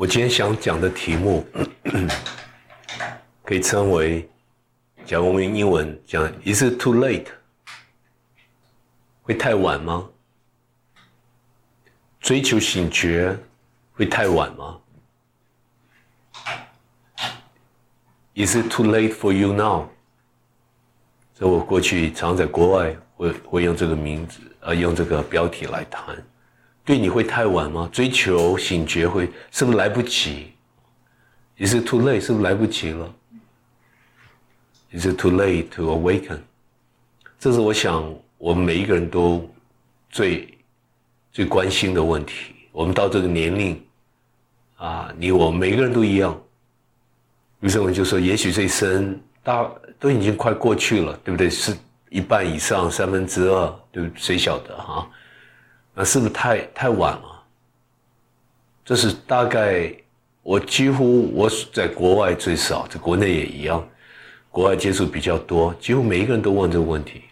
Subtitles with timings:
[0.00, 1.46] 我今天想讲的题目，
[3.44, 4.26] 可以称为，
[5.04, 7.26] 讲我们英文讲，Is it too late？
[9.20, 10.08] 会太晚吗？
[12.18, 13.36] 追求醒觉
[13.92, 14.80] 会太晚吗
[18.34, 19.86] ？Is it too late for you now？
[21.34, 26.16] 所以我过去常在国外会会用这个名字，呃，用这个标题来谈。
[26.90, 27.88] 对你会太晚吗？
[27.92, 30.50] 追求醒觉会是不是来不及
[31.56, 32.20] ？Is it too late？
[32.20, 33.14] 是不是来不及了
[34.92, 36.40] ？Is it too late to awaken？
[37.38, 39.48] 这是我想我们每一个人都
[40.10, 40.58] 最
[41.30, 42.56] 最关心的问题。
[42.72, 43.80] 我们到这个年龄
[44.74, 46.36] 啊，你我每个人都一样。
[47.60, 49.70] 于是我就说，也许这一生大
[50.00, 51.48] 都已经快过去了，对不对？
[51.48, 51.72] 是
[52.08, 55.08] 一半以上，三分之二，对，谁晓得哈？
[56.04, 57.42] 是不是太太晚了？
[58.84, 59.94] 这是大概
[60.42, 63.86] 我几乎我在国外最少，在国内也一样，
[64.50, 67.22] 国外接触比较多，几乎每一个人都问这个问题。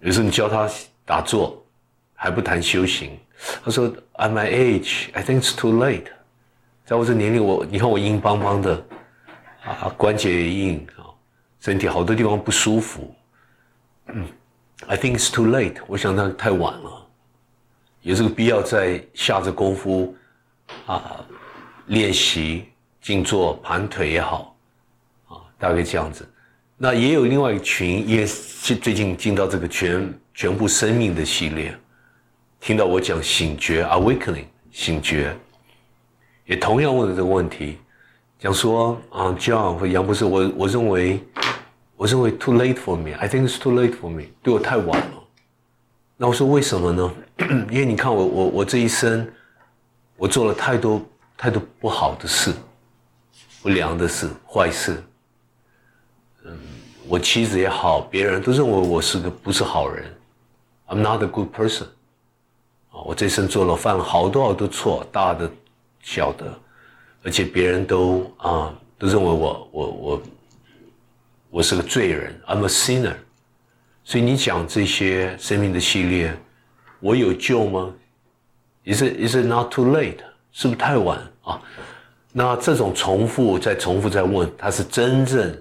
[0.00, 0.68] 有时候你教他
[1.04, 1.62] 打坐，
[2.14, 3.16] 还不谈修行，
[3.64, 6.06] 他说：“At my age, I think it's too late。”
[6.84, 8.84] 在我这年龄，我你看我硬邦邦的，
[9.64, 11.08] 啊，关节也硬啊，
[11.60, 13.14] 身体好多地方不舒服。
[14.08, 14.26] 嗯
[14.86, 15.76] ，I think it's too late。
[15.86, 17.03] 我想那太晚了。
[18.04, 20.14] 有这个必要再下着功夫
[20.84, 21.24] 啊，
[21.86, 22.66] 练习
[23.00, 24.54] 静坐盘腿也好，
[25.26, 26.28] 啊，大概这样子。
[26.76, 31.74] 那也有另外一群，也是最近进到这个全全部生命的系列，
[32.60, 35.34] 听到我讲醒觉 （awakening） 醒觉，
[36.44, 37.78] 也同样问了这个问题，
[38.38, 41.24] 讲说啊，John 或杨博士，我我认为，
[41.96, 45.02] 我认为 too late for me，I think it's too late for me，对我太晚。
[46.16, 47.12] 那我说为什么呢？
[47.70, 49.28] 因为你看我我我这一生，
[50.16, 51.02] 我做了太多
[51.36, 52.52] 太多不好的事，
[53.62, 55.02] 不良的事、坏事。
[56.44, 56.56] 嗯，
[57.08, 60.04] 我妻子也好，别人都认为我是个不是好人
[60.86, 61.86] ，I'm not a good person。
[62.90, 65.50] 啊，我这一生做了犯了好多好多错，大的、
[66.00, 66.56] 小的，
[67.24, 70.22] 而且别人都啊都认为我我我
[71.50, 73.16] 我是个罪人，I'm a sinner。
[74.06, 76.36] 所以你讲这些生命的系列，
[77.00, 77.90] 我有救吗
[78.84, 80.18] ？Is it is it not too late？
[80.52, 81.58] 是不是太晚啊？
[82.30, 85.58] 那这种重复再重复再问，他是真正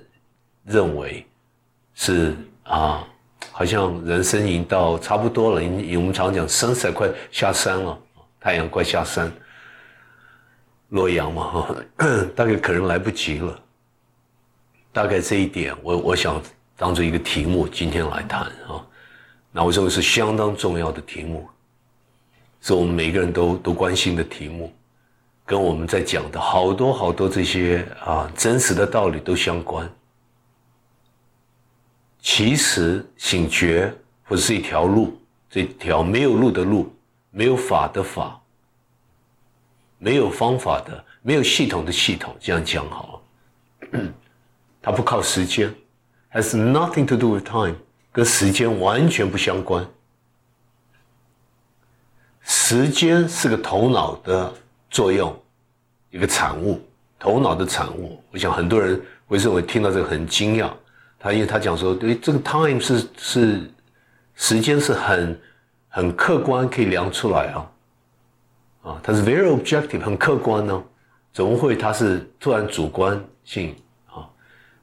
[0.66, 1.26] 认为
[1.96, 3.08] 是啊，
[3.52, 5.66] 好像人生已经到差不多了。
[5.66, 7.98] 我们常讲 sunset 快下山了，
[8.42, 9.32] 太阳快下山，
[10.90, 11.74] 洛阳嘛，
[12.36, 13.58] 大概可能来不及了。
[14.92, 16.42] 大概这一点，我我想。
[16.76, 18.84] 当做一个题目，今天来谈啊，
[19.52, 21.48] 那我认为是相当重要的题目，
[22.62, 24.74] 是我们每个人都都关心的题目，
[25.46, 29.88] 跟我们在讲的好多好多这些啊真实的道理都相关。
[32.20, 35.20] 其实醒觉或者是一条路，
[35.50, 36.92] 这条没有路的路，
[37.30, 38.42] 没有法的法，
[40.00, 43.22] 没有方法的，没有系统的系统，这样讲好
[43.92, 44.00] 了，
[44.82, 45.72] 它不靠时间。
[46.34, 47.76] Has nothing to do with time，
[48.12, 49.86] 跟时间完全不相关。
[52.42, 54.52] 时间是个头脑的
[54.90, 55.40] 作用，
[56.10, 56.82] 一个产物，
[57.20, 58.22] 头脑的产物。
[58.32, 60.72] 我想很多人会认为听到这个很惊讶，
[61.20, 63.72] 他因为他讲说，对这个 time 是是
[64.34, 65.40] 时间是很
[65.88, 67.72] 很客观可以量出来啊，
[68.82, 70.84] 啊，它是 very objective 很客观呢，
[71.32, 73.76] 怎么会它是突然主观性
[74.08, 74.28] 啊？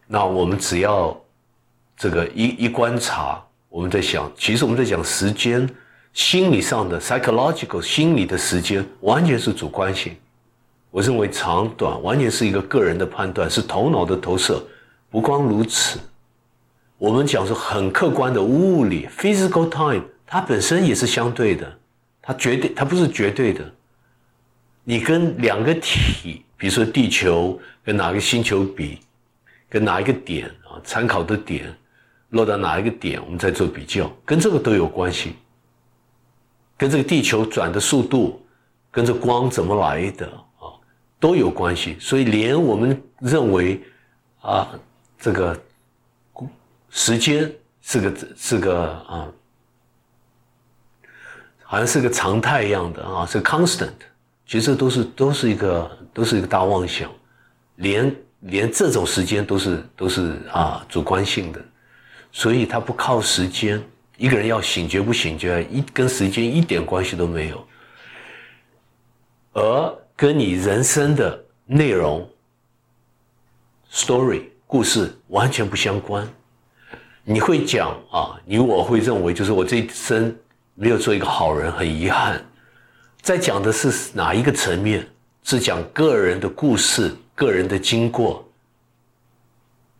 [0.06, 1.20] 那我们只要。
[2.00, 5.68] 这个一一观察，我们在想，其实我们在讲时间，
[6.14, 10.16] 心理上的 psychological 心理的时间完全是主观性。
[10.90, 14.64] 我认为长短完全是一个个人的判断，是头脑的投射。
[15.10, 16.00] 不光如此，
[16.96, 21.70] 我们讲说很客观的物理 physical time，它本身也是相对的，
[22.22, 23.62] 它绝对它不是绝对的。
[24.84, 29.00] 你跟两个体，比如说地球跟哪个星球比，
[29.68, 31.70] 跟哪一个点啊，参考的点。
[32.30, 35.34] 落到哪一个点，我们再做比较，跟这个都有关系，
[36.76, 38.40] 跟这个地球转的速度，
[38.90, 40.26] 跟这光怎么来的
[40.58, 40.70] 啊，
[41.18, 41.96] 都有关系。
[41.98, 43.82] 所以，连我们认为
[44.42, 44.68] 啊，
[45.18, 45.60] 这个
[46.88, 49.28] 时间是个是个啊，
[51.64, 53.90] 好像是个常态一样的啊，是 constant，
[54.46, 57.10] 其实都是都是一个都是一个大妄想，
[57.76, 61.60] 连连这种时间都是都是啊主观性的。
[62.32, 63.82] 所以它不靠时间，
[64.16, 67.66] 一个人要醒觉不醒觉，一跟时间一点关系都没有。
[69.52, 72.28] 而跟你人生的内容、
[73.92, 76.28] story 故事完全不相关。
[77.24, 80.36] 你会讲啊，你我会认为就是我这一生
[80.74, 82.44] 没有做一个好人，很遗憾。
[83.20, 85.06] 在讲的是哪一个层面？
[85.42, 88.46] 是讲个人的故事、个人的经过。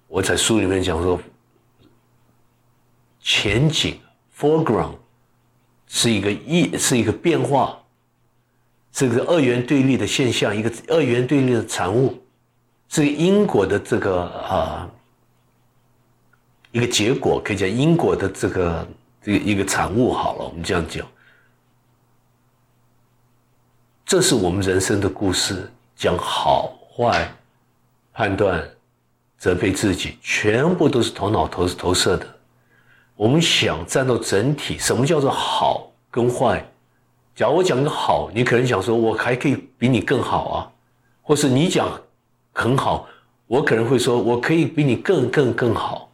[0.06, 1.19] 我在书里面讲说，
[3.20, 4.00] 前景
[4.37, 4.94] （foreground）
[5.87, 7.78] 是一个一是一个变化，
[8.90, 12.20] 这个二元对立的现象，一个二元对立的产物，
[12.88, 14.90] 是因果的这个啊
[16.72, 18.88] 一个结果，可以讲因果的这个
[19.23, 20.12] 这个一个产物。
[20.12, 21.06] 好了，我们这样讲。
[24.06, 27.32] 这是我们人生的故事，讲好坏、
[28.12, 28.69] 判断、
[29.38, 32.39] 责备自己，全部都是头脑投投射的。
[33.20, 36.67] 我们想站到整体，什么叫做好跟坏？
[37.37, 40.72] 假如我讲个好，你可能想说，我还可以比你更好啊，
[41.20, 41.87] 或是你讲
[42.55, 43.06] 很好，
[43.46, 46.11] 我可能会说，我可以比你更更更好。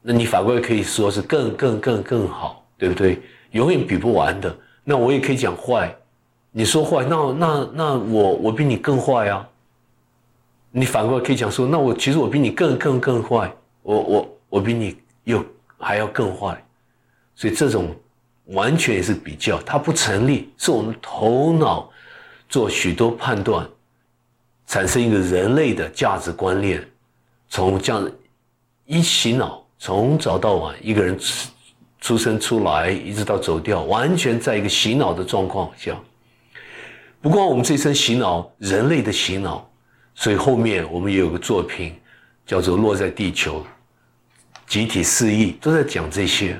[0.00, 3.20] 那你反过来可以说是更更更更好，对不对？
[3.50, 4.56] 永远比不完的。
[4.84, 5.92] 那我也可以讲坏。
[6.52, 9.44] 你说坏，那那那我我比你更坏啊！
[10.70, 13.52] 你反过来可以讲说，那我其实我比你更更更坏，
[13.82, 15.44] 我我我比你又
[15.84, 16.64] 还要更坏，
[17.36, 17.94] 所以这种
[18.46, 21.90] 完全也是比较，它不成立，是我们头脑
[22.48, 23.68] 做许多判断，
[24.66, 26.82] 产生一个人类的价值观念，
[27.48, 28.10] 从这样
[28.86, 31.48] 一洗脑，从早到晚，一个人出
[32.00, 35.94] 出生出来，一直到走掉，完全在一个洗脑的状况下。
[37.20, 39.66] 不光我们这一生洗脑，人类的洗脑，
[40.14, 41.94] 所以后面我们也有个作品，
[42.46, 43.60] 叫做《落在地球》，
[44.66, 46.56] 集体失忆都在讲这些，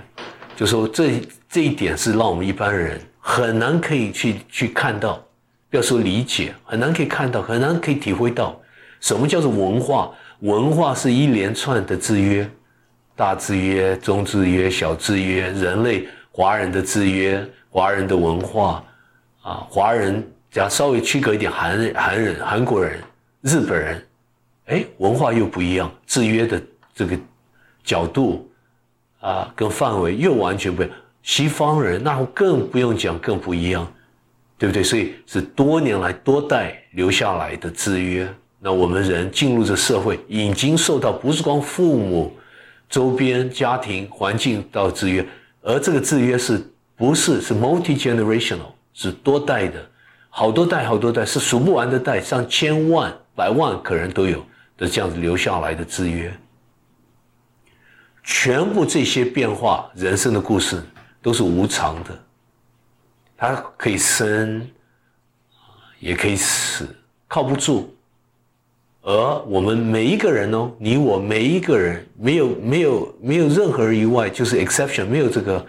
[0.57, 5.25] 就说这这一点是让我们一般人很难可以去去看到，
[5.71, 8.61] 不要说理解，很难可以看到，很难可以体会到，
[9.01, 10.11] 什么叫做文化？
[10.41, 12.49] 文化是一连串的制约，
[13.17, 18.85] 大制约、中制约、小制约，人类华人的制约，华人的文化
[19.43, 20.23] 啊，华人。
[20.51, 23.01] 只要稍微区隔一点，韩韩人、韩国人、
[23.41, 24.07] 日本人，
[24.67, 26.63] 哎，文化又不一样，制约的
[26.95, 27.19] 这个
[27.85, 28.51] 角度
[29.21, 30.97] 啊，跟范围又完全不一样。
[31.23, 33.87] 西方人那更不用讲，更不一样，
[34.59, 34.83] 对不对？
[34.83, 38.29] 所以是多年来多代留下来的制约。
[38.59, 42.35] 那我们人进入这社会，已经受到不是光父母、
[42.89, 45.27] 周边家庭环境到制约，
[45.63, 46.63] 而这个制约是
[46.97, 49.75] 不是是 multi generational，是多代的。
[50.29, 54.45] 好多代，好多代是数不完的代，上千万、百万可能都有
[54.77, 56.33] 的这样子留下来的制约。
[58.25, 60.83] 全部这些变化，人生的故事
[61.21, 62.19] 都是无常的，
[63.37, 64.67] 它可以生，
[66.01, 66.89] 也可以死，
[67.29, 67.95] 靠不住。
[69.03, 75.65] 而我们每一个人哦，你我每一个人，没有没有没有任何人以外，就是 exception，没有这个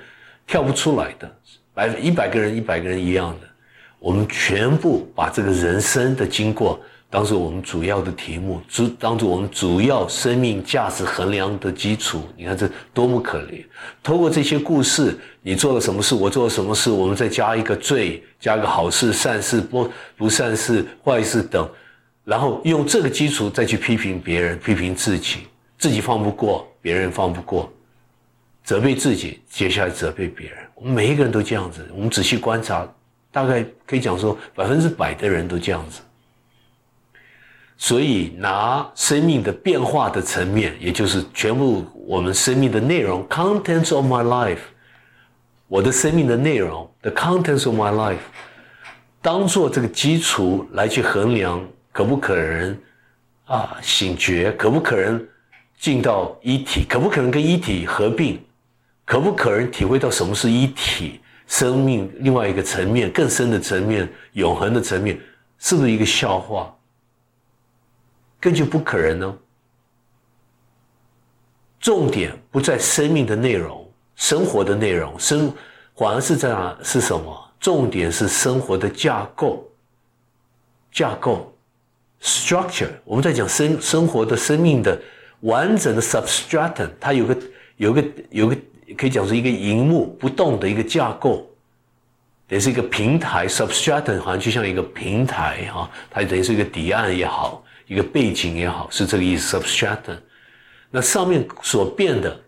[0.47, 1.29] 跳不出来的，
[1.73, 3.47] 百一百个人，一百个人一样的。
[3.99, 6.79] 我们全部把这个人生的经过
[7.15, 12.27] 当做我们主要的题目，主当做我们主要生命价值衡量的基础。
[12.35, 13.63] 你看这多么可怜！
[14.03, 21.65] 通过这些故事，你做了什么事，我做了什么事，我们再加一个罪，加个好事、善事、不不善事、坏事等，
[22.25, 27.71] 然后用这个基础再去批评别人、批评自己，自己放不过，别人放不过，
[28.61, 30.57] 责备自己，接下来责备别人。
[30.73, 31.87] 我们每一个人都这样子。
[31.95, 32.85] 我们仔细观察。
[33.31, 35.99] 大概可以讲说，百分之百的人都这样子。
[37.77, 44.59] 所以拿生命的变化的层面，也就是全部我们生命的内容 （contents of my life），
[45.67, 48.23] 我的生命的内容 （the contents of my life），
[49.21, 52.77] 当做这个基础来去衡量可不可能
[53.45, 55.27] 啊醒觉，可不可能
[55.77, 58.39] 进到一体，可不可能跟一体合并，
[59.05, 61.19] 可不可能体会到什么是一体。
[61.47, 65.15] 生命另外一个层面，更深的层面，永恒的层面，
[65.59, 66.74] 是不是一个笑话？
[68.45, 69.37] 根本不可能呢。
[71.79, 75.51] 重点不在生命的内容、生活的内容，生
[75.95, 76.77] 反而是在哪？
[76.83, 77.51] 是什么？
[77.59, 79.67] 重点是生活的架构。
[80.91, 81.51] 架构
[82.21, 82.91] ，structure。
[83.03, 85.01] 我们在讲生生活的生命的
[85.39, 87.37] 完整的 substratum，它有个
[87.77, 88.55] 有个有个。
[88.95, 91.49] 可以讲是一个荧幕不动的一个架构，
[92.49, 99.57] 也是一个平台，substratum 好像就像一个平台哈，它等于是一个底岸也好，一个背景也好，是这个意思。
[99.57, 100.17] substratum，
[100.91, 102.39] 那上面所变的，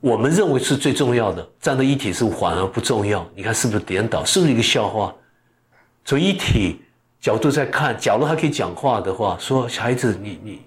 [0.00, 3.26] 我们认为是最重要的，站在一体是反而不重要。
[3.34, 4.24] 你看是不是颠倒？
[4.24, 5.14] 是不是一个笑话？
[6.04, 6.80] 从一体
[7.20, 10.60] 角度在看，假如他可以讲话的话，说孩子，你你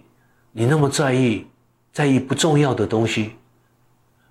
[0.51, 1.45] 你那么在意
[1.93, 3.31] 在意不重要的东西，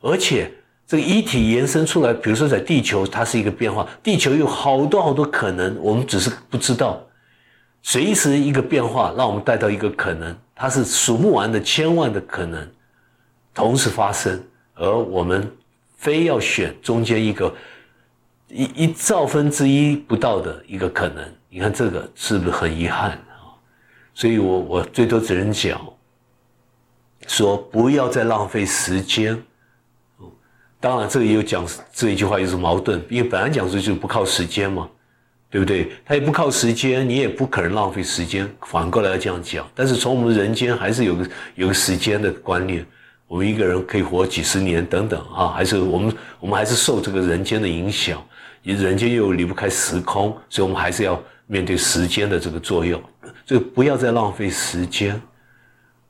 [0.00, 0.52] 而且
[0.86, 7.00] 这个一体延伸出来，比如说在地球，它是一个变化，地球有好多好多可能，我们只是不知道，
[7.82, 12.68] 随时一个变化，让我们带到一个可能，它是数不完的千万的可能
[13.54, 14.42] 同时发生，
[14.74, 15.50] 而我们
[15.96, 17.54] 非要选中间一个
[18.48, 21.24] 一一兆分之一不到的一个可能。
[21.48, 23.56] 你看这个是不是很遗憾啊？
[24.12, 25.80] 所以我我最多只能讲，
[27.26, 29.40] 说不要再浪费时间。
[30.80, 34.88] 当然这个也有讲这一句话又是矛盾，因为本来讲说就不靠时间嘛，
[35.50, 35.90] 对不对？
[36.04, 38.48] 他也不靠时间，你也不可能浪费时间。
[38.62, 42.84] 反过来要这样讲，但是从我们人间还是有个有个时间的观念，
[43.26, 48.22] 我们一个人可以活几十年等等啊，还是我们我们还是受这个人间的影响，
[48.62, 51.20] 人间又离不开时空，所以我们还是要。
[51.50, 53.02] 面对时间的这个作用，
[53.46, 55.18] 所以不要再浪费时间，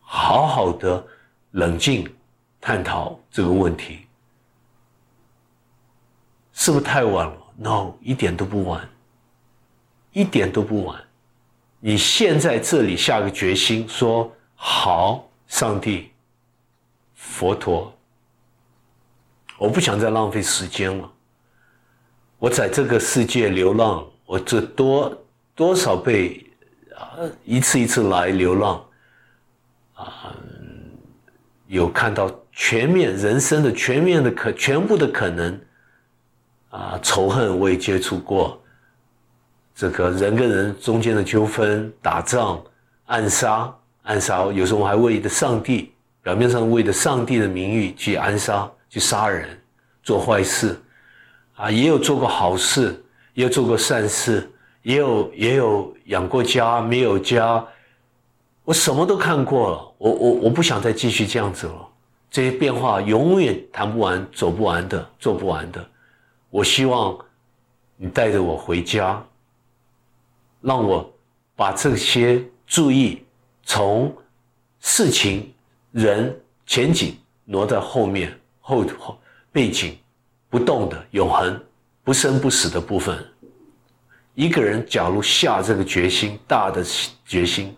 [0.01, 1.07] 好好的
[1.53, 2.13] 冷静
[2.61, 4.01] 探讨这个问题，
[6.53, 8.81] 是不是太晚了？No，一点都不晚，
[10.13, 11.01] 一点都不晚。
[11.81, 16.11] 你现在这里下个决心，说好，上帝、
[17.15, 17.93] 佛陀，
[19.57, 21.11] 我不想再浪费时间了。
[22.39, 25.17] 我在这个世界流浪，我这多。
[25.59, 26.47] 多少倍
[26.95, 27.19] 啊！
[27.45, 28.87] 一次一次来流浪，
[29.95, 30.33] 啊，
[31.67, 35.61] 有看到全面人生的全面的可全部的可能，
[36.71, 38.63] 啊，仇恨我也接触过，
[39.79, 42.61] 这个人跟人中间的纠纷、打仗、
[43.07, 49.49] 暗杀、暗杀，有时候我还为的上帝，表面上为的上帝的名誉去暗杀、去杀人、
[50.03, 50.77] 做坏事，
[51.55, 53.01] 啊，也有做过好事，
[53.35, 54.51] 也有做过善事。
[54.83, 57.65] 也有 也有养过家没有家，
[58.65, 61.89] 我什么都看过了，我我我不想再继续这样子了，
[62.29, 65.87] 这些变化永远谈不完、走不完的、做不完的。
[66.51, 67.17] 我希望
[67.97, 69.23] 你带着我回家，
[70.61, 71.13] 让我
[71.55, 73.23] 把这些注意
[73.63, 74.15] 从
[74.81, 75.53] 事情、
[75.93, 79.19] 人、前景挪在后面后后
[79.51, 79.99] 背景
[80.49, 81.61] 不动的永恒、
[82.05, 83.25] 不生不死的部分。
[84.35, 86.85] 一个人假如下这个决心，大的
[87.27, 87.77] 决心，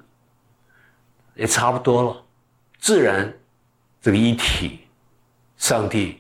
[1.35, 2.23] 也差不多了。
[2.79, 3.33] 自然，
[4.03, 4.81] 这个一体，
[5.57, 6.19] 上帝、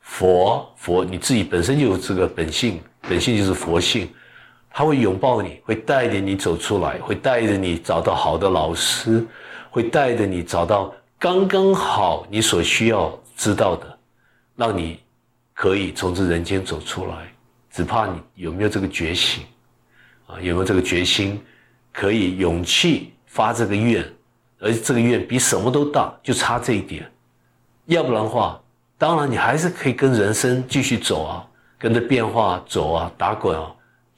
[0.00, 4.12] 佛、佛，你自己本身就有这个本性，本性就是佛性，
[4.72, 9.26] 他会拥抱你，会带着你走出来，会带着你找到好的老师，
[9.70, 13.98] 会带着你找到刚刚好你所需要知道的，
[14.56, 15.00] 让你
[15.54, 17.32] 可以从这人间走出来。
[17.70, 19.44] 只怕你有没有这个觉醒。
[20.26, 21.38] 啊有没有这个决心，
[21.92, 24.02] 可以勇气发这个愿，
[24.58, 27.06] 而这个愿比什么都大，就差这一点。
[27.84, 28.58] 要不然的话，
[28.96, 31.46] 当然你还是可以跟人生继续走啊，
[31.78, 33.70] 跟着变化走啊，打滚啊，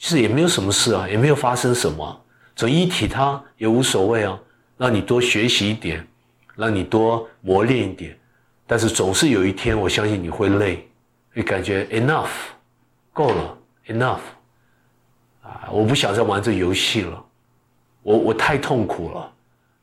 [0.04, 2.20] 其实也没有什么事啊，也没有发生什么。
[2.54, 4.38] 走一体它也无所谓啊，
[4.76, 6.06] 让你多学习一点，
[6.56, 8.14] 让你多磨练一点。
[8.66, 10.86] 但是总是有一天，我相信你会累，
[11.32, 12.28] 会感觉 enough，
[13.14, 14.20] 够了，enough。
[15.42, 15.70] 啊！
[15.72, 17.24] 我不想再玩这游戏了，
[18.02, 19.32] 我我太痛苦了，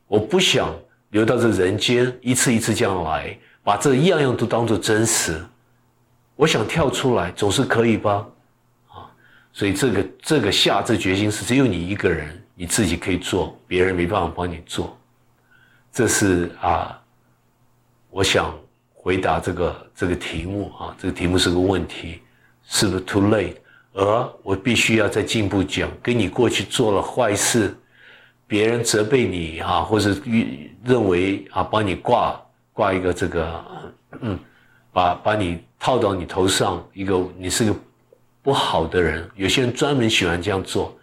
[0.06, 0.72] 我不想
[1.10, 5.44] 留到这人间一次一次这样来，把这样样都当做真实。
[6.36, 8.24] 我想跳出来，总是可以吧？
[9.52, 14.98] 所以这个这个下这决心是只有你一个人，你自己可以做，别人没办法帮你做。
[15.92, 16.98] 这是啊，
[18.08, 18.54] 我想
[18.94, 22.22] 回答这个这个题目啊，这个题目是个问题，
[22.64, 23.56] 是不是 too late？
[23.92, 27.76] 而我必须要再进一步讲，跟你过去做了坏事，
[28.46, 30.16] 别人责备你啊，或者
[30.82, 32.40] 认为啊，帮你挂
[32.72, 33.64] 挂一个这个，
[34.22, 34.38] 嗯，
[34.94, 37.76] 把把你套到你头上一个，你是个
[38.42, 39.28] 不好的人。
[39.34, 40.96] 有些人专门喜欢这样做，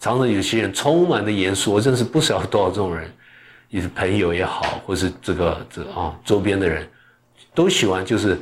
[0.00, 3.12] 常常有些人充满的严肃，我认识不少多少这种人，
[3.68, 6.88] 你是朋友也好，或是这个这啊周边的人，
[7.54, 8.38] 都喜欢就是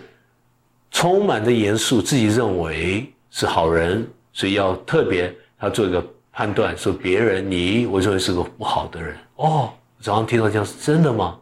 [0.91, 3.13] 充满着严肃，自己认为。
[3.33, 9.73] 是好人，所以要特别他做一个判断，说别人你我认为是个不好的人哦。
[10.01, 11.39] 早上听到这样是真的吗？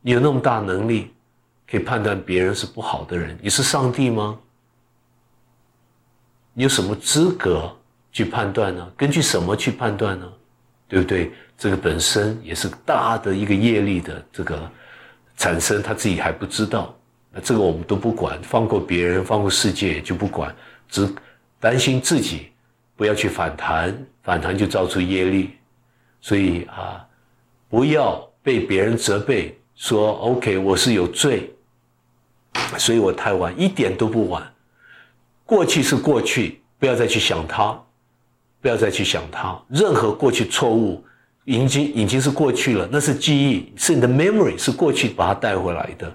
[0.00, 1.12] 你有那么大能力
[1.68, 3.36] 可以判断别人是不好的人？
[3.42, 4.38] 你是上帝吗？
[6.54, 7.70] 你有什么资格
[8.12, 8.90] 去判断呢？
[8.96, 10.32] 根据什么去判断呢？
[10.88, 11.32] 对不对？
[11.58, 14.70] 这个本身也是大的一个业力的这个
[15.36, 16.94] 产生，他自己还不知道。
[17.32, 20.54] 那这个我们都不管，放过别人，放过世界就不管。
[20.88, 21.08] 只
[21.58, 22.52] 担心自己
[22.96, 25.50] 不要去反弹，反弹就造出业力。
[26.20, 27.04] 所以啊，
[27.68, 31.52] 不要被别人责备说 “OK，我是有罪”，
[32.78, 34.53] 所以我太晚，一点都不晚。
[35.44, 37.78] 过去是过去，不要再去想它，
[38.60, 39.60] 不要再去想它。
[39.68, 41.04] 任何过去错误，
[41.44, 46.12] 已经已经是过去了，那是记忆，是你的 memory，是过去把它带回来的。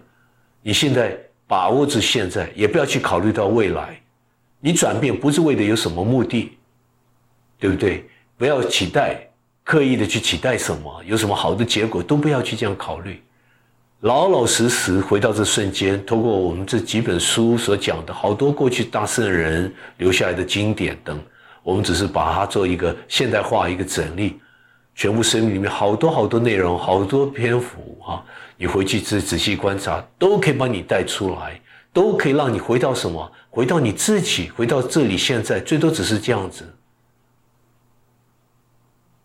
[0.62, 1.18] 你现在
[1.48, 4.00] 把握住现在，也不要去考虑到未来。
[4.60, 6.58] 你转变不是为了有什么目的，
[7.58, 8.06] 对不对？
[8.38, 9.26] 不要期待。
[9.62, 13.22] 刻意的去期待什么，有什么好的结果，都不要去这样考虑，
[14.02, 16.04] 老老实实回到这瞬间。
[16.06, 21.20] 通过我们这几本书所讲的好多过去大圣人留下来的经典等，
[21.64, 24.40] 我们只是把它做一个现代化一个整理。
[24.96, 28.24] 全部生命里面好多好多内容，好多篇幅啊，
[28.58, 31.60] 你回去仔仔细观察，都可以帮你带出来，
[31.94, 33.32] 都可以让你回到什么？
[33.50, 36.66] 回到你自己，回到这里现在，最多只是这样子。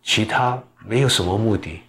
[0.02, 1.80] 其他没有什么目的，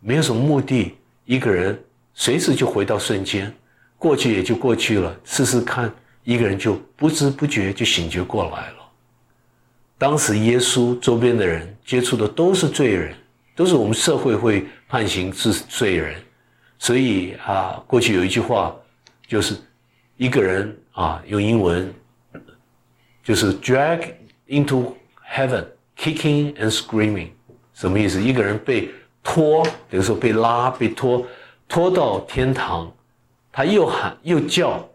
[0.00, 0.94] 没有什么目的。
[1.26, 1.78] 一个人
[2.14, 3.52] 随时就回到瞬间，
[3.98, 5.14] 过去也就过去了。
[5.24, 5.92] 试试看，
[6.22, 8.76] 一个人就不知不觉就醒觉过来了。
[9.98, 13.14] 当时耶稣周边的人接触的都是罪人，
[13.54, 16.14] 都是我们社会会判刑是罪人。
[16.78, 18.74] 所以啊，过去有一句话，
[19.26, 19.56] 就是
[20.16, 21.92] 一个人啊，用英文
[23.22, 24.12] 就是 drag
[24.48, 24.94] into
[25.30, 25.64] heaven。
[25.96, 27.28] Kicking and screaming，
[27.72, 28.20] 什么意思？
[28.20, 28.90] 一个人被
[29.22, 31.24] 拖，比如说被拉、被拖，
[31.74, 32.88] 拖到天堂，
[33.50, 34.88] 他又喊又叫，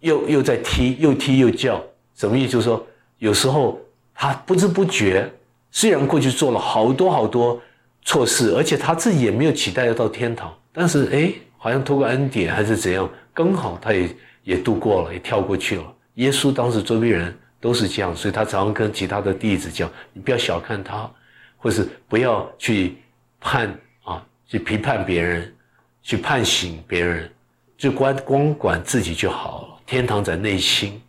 [0.00, 1.82] 又又在踢，又踢又叫，
[2.14, 2.52] 什么意思？
[2.52, 3.80] 就是说，有时候
[4.14, 5.26] 他不知不觉，
[5.70, 7.58] 虽然过去做了好多好多
[8.02, 14.14] 错事，而且他自己也没有期待要到天堂，但是哎，好像通过恩典还是怎样，刚好他也
[14.44, 15.94] 也度过了，也跳过去了。
[16.16, 17.34] 耶稣当时周边人。
[17.58, 21.08] 都是这样，所以他常常跟其他的弟子讲：“你不要小看他，
[21.56, 22.96] 或是不要去
[23.38, 23.72] 判
[24.02, 25.54] 啊，去批判别人，
[26.02, 27.30] 去判刑别人，
[27.76, 29.68] 就光光管自己就好了。
[29.86, 31.00] 天堂在内心。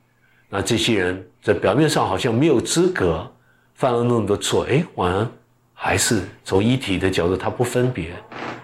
[0.49, 3.29] 那这些人在表面上好像没有资格，
[3.73, 5.27] 犯了那么多错，哎，反而
[5.73, 8.11] 还是从一体的角度，他不分别，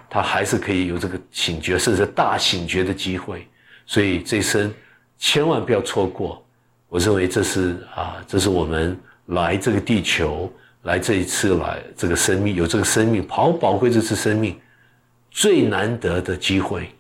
[0.09, 3.47] 他还是可以有这个醒觉，甚至大醒觉的机会。
[3.85, 4.71] 所以这一生
[5.17, 6.45] 千万不要错过。”
[6.89, 10.51] 我认为这是啊，这是我们来这个地球，
[10.83, 14.59] 来这一次来这个生命有这个生命，好宝贵这次生命
[15.31, 16.93] 最难得的机会，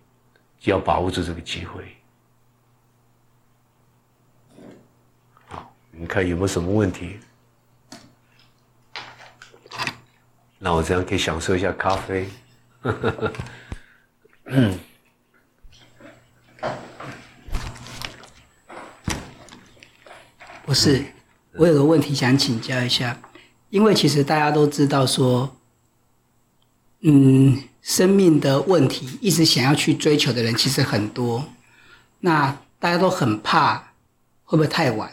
[0.59, 1.83] 就要把握住这个机会。
[5.47, 7.19] 好，你看有没有什么问题？
[10.57, 12.29] 那我这样可以享受一下咖啡。
[14.45, 14.77] 嗯。
[20.65, 21.03] 不是，
[21.53, 23.19] 我有个问题想请教一下，
[23.69, 25.57] 因为其实大家都知道说，
[26.99, 31.43] 嗯，生命的问题一直想要去追求的人其实很多，
[32.19, 33.93] 那大家都很怕
[34.43, 35.11] 会不会太晚？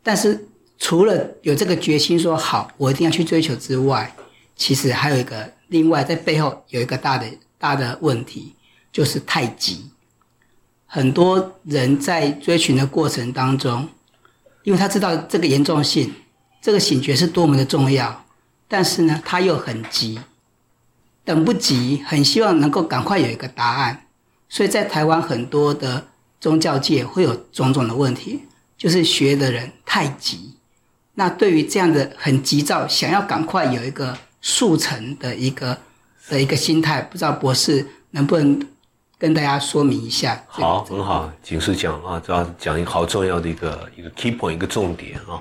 [0.00, 0.46] 但是
[0.78, 4.14] 除了有这个决心说好，我一定要去追求之外，
[4.54, 7.26] 其实还有一个另外在背后有一个大的
[7.58, 8.54] 大的问题，
[8.92, 9.90] 就是太急。
[10.86, 13.88] 很多人在追寻的过程当中。
[14.62, 16.12] 因为他知道这个严重性，
[16.60, 18.26] 这个醒觉是多么的重要，
[18.68, 20.20] 但是呢，他又很急，
[21.30, 24.06] 等不及，很希望能够赶快有一个答案，
[24.48, 26.08] 所以在台湾很多的
[26.40, 28.40] 宗教界会有种种的问题，
[28.76, 30.56] 就是学的人太急。
[31.14, 35.78] 那对于这样的很急躁，想要赶快有一个速成的一个
[36.28, 38.60] 的一个心态，不知道博士能不能？
[39.16, 45.40] 跟大家说明一下，好，很好，警示讲啊，主要讲一个好重要的一个一个 key point，一个重点啊，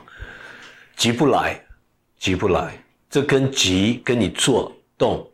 [0.97, 1.59] 急不来，
[2.19, 2.77] 急不来，
[3.09, 5.25] 这跟急跟你做动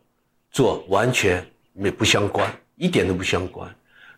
[0.56, 3.70] 做完全没不相关，一点都不相关。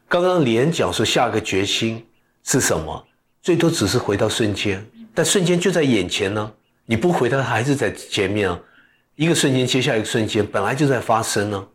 [0.06, 2.06] 刚刚连讲说下个决心
[2.44, 3.08] 是什么，
[3.42, 6.54] 最多只是回到瞬间，但瞬间就在眼前呢，
[6.86, 8.60] 你不回它还是在前面啊，
[9.16, 11.68] 一个瞬间接下一个瞬间，本来就在发生呢，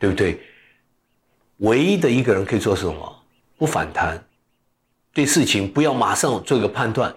[0.00, 0.40] 对不对？
[1.58, 3.22] 唯一的一个人可以做什么？
[3.56, 4.20] 不反弹，
[5.12, 7.14] 对事情不要马上做个判断、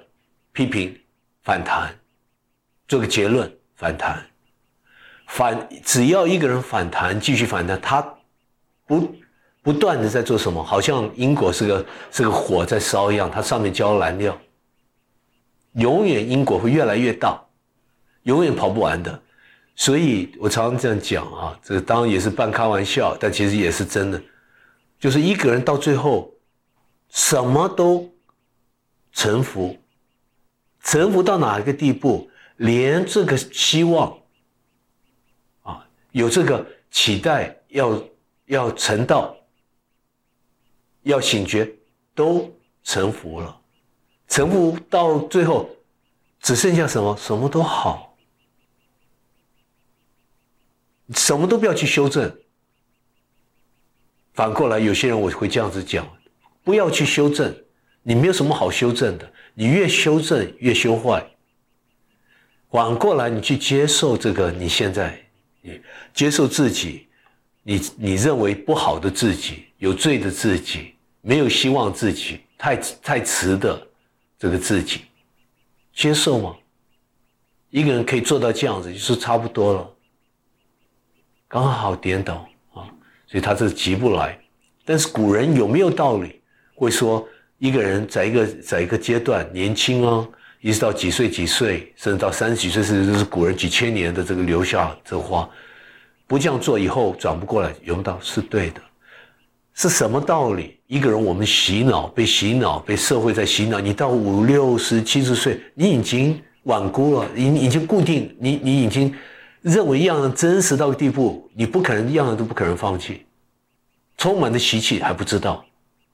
[0.54, 0.96] 批评、
[1.42, 1.92] 反弹，
[2.88, 4.24] 做个结论、反弹。
[5.32, 8.06] 反只要一个人反弹，继续反弹，他
[8.86, 9.16] 不
[9.64, 10.62] 不断的在做什么？
[10.62, 14.38] 好像因果是个是个火在烧一样，它上面浇燃料，
[15.76, 17.42] 永远因果会越来越大，
[18.24, 19.22] 永远跑不完的。
[19.74, 24.22] 所以我常常这样讲啊，这当然也是半开玩笑，但其实也是真的。
[25.00, 26.30] 就是一个人到最后，
[27.10, 28.14] 什么都
[29.14, 29.78] 臣服，
[30.84, 34.14] 臣服到哪一个地步，连这个希望，
[36.12, 38.04] 有这个期待要
[38.46, 39.36] 要成道，
[41.04, 41.70] 要醒觉，
[42.14, 43.62] 都臣服了，
[44.28, 45.70] 臣服到最后，
[46.42, 47.16] 只剩下什么？
[47.18, 48.18] 什么都好，
[51.16, 52.38] 什么都不要去修正。
[54.34, 56.08] 反过来，有些人我会这样子讲：
[56.64, 57.54] 不要去修正，
[58.02, 59.32] 你没有什么好修正的。
[59.54, 61.26] 你越修正越修坏。
[62.70, 65.30] 反过来，你去接受这个，你现在，
[65.62, 65.80] 你
[66.14, 67.08] 接受自己，
[67.64, 73.88] 你你认为不好的自己，有罪的自己，没有希望自己，太太迟的
[74.38, 75.02] 这个自己，
[75.94, 76.56] 接受吗？
[77.70, 79.90] 一个人可以做到这样子，就是差不多了，
[81.48, 82.90] 刚好颠倒啊。
[83.28, 84.38] 所以他这急不来，
[84.84, 86.42] 但是古人有没有道理？
[86.76, 87.26] 会说
[87.60, 90.28] 一个人在一个在一个阶段年轻啊，
[90.62, 95.50] 一直到几岁几岁，甚至到三十几岁，甚至是古人几千年的这个留下这话，
[96.28, 98.82] 不这样做以后转不过来，有没有道是对的？
[99.74, 100.80] 是什么道理？
[100.88, 109.14] 一个人我们洗脑被洗脑，被社会在洗脑，你到五六十七十岁，你已经晚孤了，你已经固定，你你已经。
[109.64, 113.28] 认为样样真实到地步，你不可能样样都不可能放弃，
[114.18, 115.64] 充满的习气还不知道，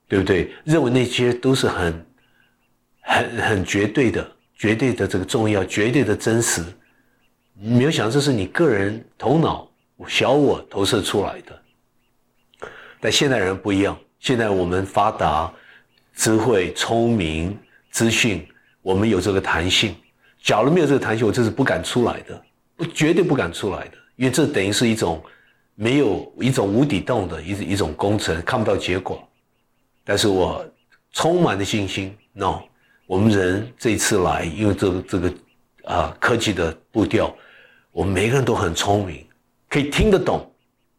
[0.06, 0.52] 对不对？
[0.66, 2.06] 认为那些都是很、
[3.00, 6.64] 很、很绝对的、绝对的这个重要、绝对的真实，
[7.54, 9.70] 没有想这是你个人头脑
[10.08, 11.62] 小我投射出来的。
[13.00, 15.54] 但现代人不一样，现在我们发达、
[16.16, 17.58] 智慧、聪明、
[17.92, 18.46] 资讯，
[18.82, 19.96] 我们有这个弹性。
[20.42, 22.42] 假如没有这个弹性，我这是不敢出来的。
[22.76, 25.24] 不，绝对不敢出来的，因为这等于是一种
[25.76, 29.28] 没有一种无底洞的一一种工程，看不到结果。
[30.04, 30.66] 但是我
[31.12, 32.16] 充满了信心。
[32.34, 32.62] No，
[33.08, 35.34] 我们人这次来，因为这个这个
[35.86, 37.34] 啊科技的步调，
[37.92, 39.26] 我们每个人都很聪明，
[39.70, 40.46] 可以听得懂，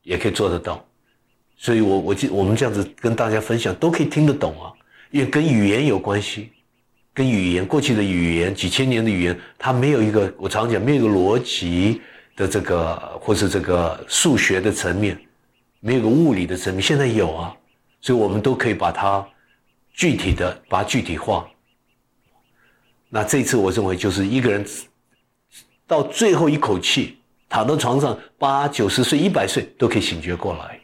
[0.02, 0.84] 也可以做得到。
[1.56, 4.72] 所以我我记我们这样子跟大家分享，都可以听得懂啊，
[5.10, 6.50] 因为跟语言有关系。
[7.12, 12.00] 跟语言过去的语言几千年的语言，它没有一个我常讲没有一个逻辑
[12.36, 15.18] 的这个或是这个数学的层面，
[15.80, 17.52] 没有个物理的层面，现在有啊，
[18.00, 19.26] 所以我们都可以把它
[19.92, 21.44] 具体的把它具体化。
[23.08, 24.64] 那这次我认为就是一个人
[25.86, 27.18] 到最后一口气
[27.48, 30.80] 躺到床上八九十岁一百岁都可以醒觉过来，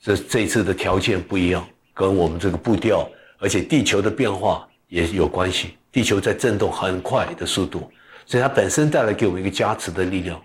[0.00, 3.08] 这这次的条件不一样，跟我们这个步调，
[3.38, 4.66] 而且地球的变化。
[4.90, 7.88] 也有关系，地球在震动很快的速度，
[8.26, 10.42] 所以它本身带来给我们一个加持的力量，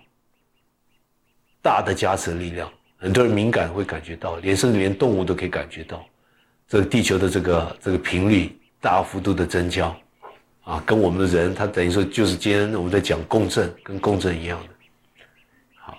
[1.60, 6.06] 大的加持力量，很多人敏感会感觉到，连甚至连动物都可以感觉到，
[6.68, 9.92] 这个地球的这个这个频率大幅度的增加，
[10.66, 14.68] 啊，跟我们的人，他等于说就是今天我们在讲共振，跟共振一样的。
[15.76, 15.96] 好，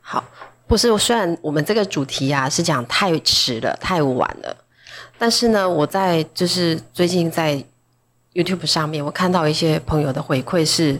[0.00, 0.24] 好
[0.66, 4.64] 不是，虽然我们这个主题啊是讲太迟了、太晚了，
[5.18, 7.62] 但是呢，我在就是最近在
[8.32, 10.98] YouTube 上面，我看到一些朋友的回馈是，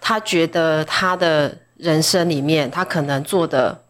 [0.00, 3.82] 他觉得他的人生里面，他可能做的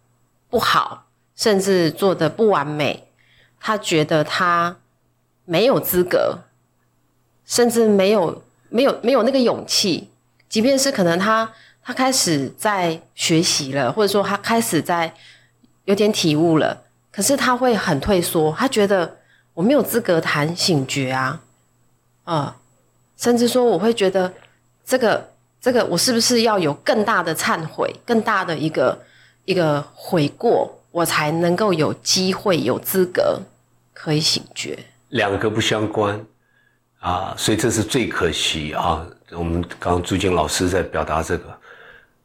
[0.48, 3.08] 不好，甚至做的不完美，
[3.60, 4.76] 他觉得他
[5.44, 6.38] 没有资格，
[7.44, 10.08] 甚至没有没有没有那个勇气，
[10.48, 11.52] 即便是可能他。
[11.86, 15.14] 他开始在学习了，或者说他开始在
[15.84, 19.18] 有点体悟了，可是他会很退缩，他觉得
[19.52, 21.42] 我没有资格谈醒觉啊，
[22.24, 22.56] 啊，
[23.18, 24.32] 甚至说我会觉得
[24.82, 25.28] 这个
[25.64, 29.02] 这个我是不是要有更大的忏悔，更大的一个
[29.46, 33.40] 一个悔过，我才能够有机会有资格
[33.94, 34.78] 可以醒觉？
[35.08, 36.22] 两个不相关
[36.98, 39.06] 啊，所以这是最可惜啊。
[39.30, 41.58] 我们刚刚朱静老师在表达这个。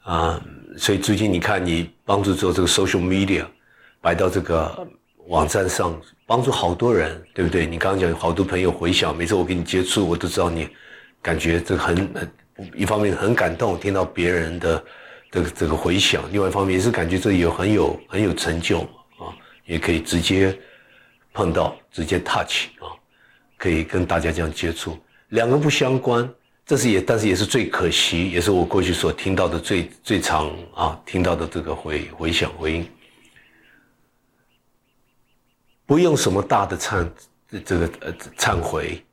[0.03, 0.41] 啊，
[0.77, 3.45] 所以朱静你看，你帮助做这个 social media，
[4.01, 4.85] 摆到这个
[5.27, 7.65] 网站上，帮助好多人，对不对？
[7.65, 10.67] 你刚刚讲好多朋友回想，每次我跟你接触，我都知道你
[11.21, 12.31] 感觉这个很很，
[12.75, 14.83] 一方面很感动，听到别人的
[15.31, 18.81] 这个这个回响，另外一方面也是感觉这有很有很有成就
[19.17, 19.33] 啊，
[19.65, 20.57] 也可以直接
[21.33, 22.91] 碰到，直接 touch 啊，
[23.57, 24.97] 可以跟大家这样接触，
[25.29, 26.27] 两个不相关。
[26.65, 32.87] 这是也，但是也是最可惜，也是我过去所听到的最最长啊，听到的这个回回响回音。
[35.87, 37.09] 不用什么大的忏，
[37.65, 39.03] 这个呃忏悔，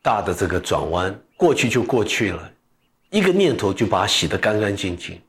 [0.00, 2.50] 大的这个转弯，过去就过去了，
[3.10, 5.20] 一个念头就把它洗得干干净净。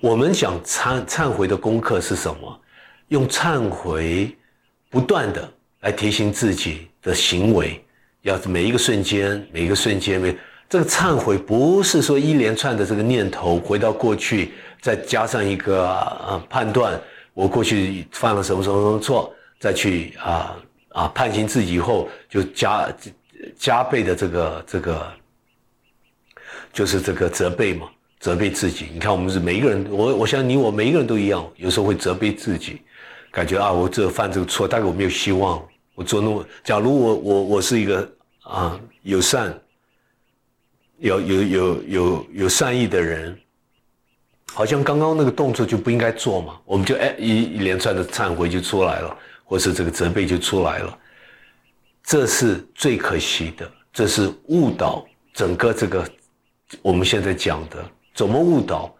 [0.00, 2.60] 我们讲忏忏悔的功课是什么？
[3.08, 4.36] 用忏悔
[4.90, 5.48] 不断的
[5.80, 7.82] 来提醒自己的行为，
[8.22, 10.36] 要每一个瞬间，每一个瞬间，每
[10.68, 15.88] 这个忏悔不是说一连串的这个念头回到过去，再加上一个
[16.26, 17.00] 呃判断，
[17.32, 20.56] 我过去犯了什么什么什么错，再去啊
[20.88, 22.92] 啊判刑自己以后就加
[23.56, 25.12] 加倍的这个这个，
[26.76, 27.88] 就是这个责备嘛。
[28.18, 32.80] 责备自己，你看我们是每一个人，我我想你我每一个人都一样，有时候会责备自己，
[33.30, 35.62] 感觉啊我这犯这个错，大概我没有希望，
[35.94, 38.10] 我做那么，假如我我我是一个
[38.42, 39.56] 啊友善，
[40.98, 43.38] 有有有有有善意的人，
[44.54, 50.98] 好像刚刚那个动作就不应该做嘛，我们就哎一一连串的忏悔就出来了，或是这个责备就出来了，
[52.02, 56.10] 这是最可惜的，这是误导整个这个
[56.82, 57.84] 我们现在讲的。
[58.14, 58.94] 怎么误导？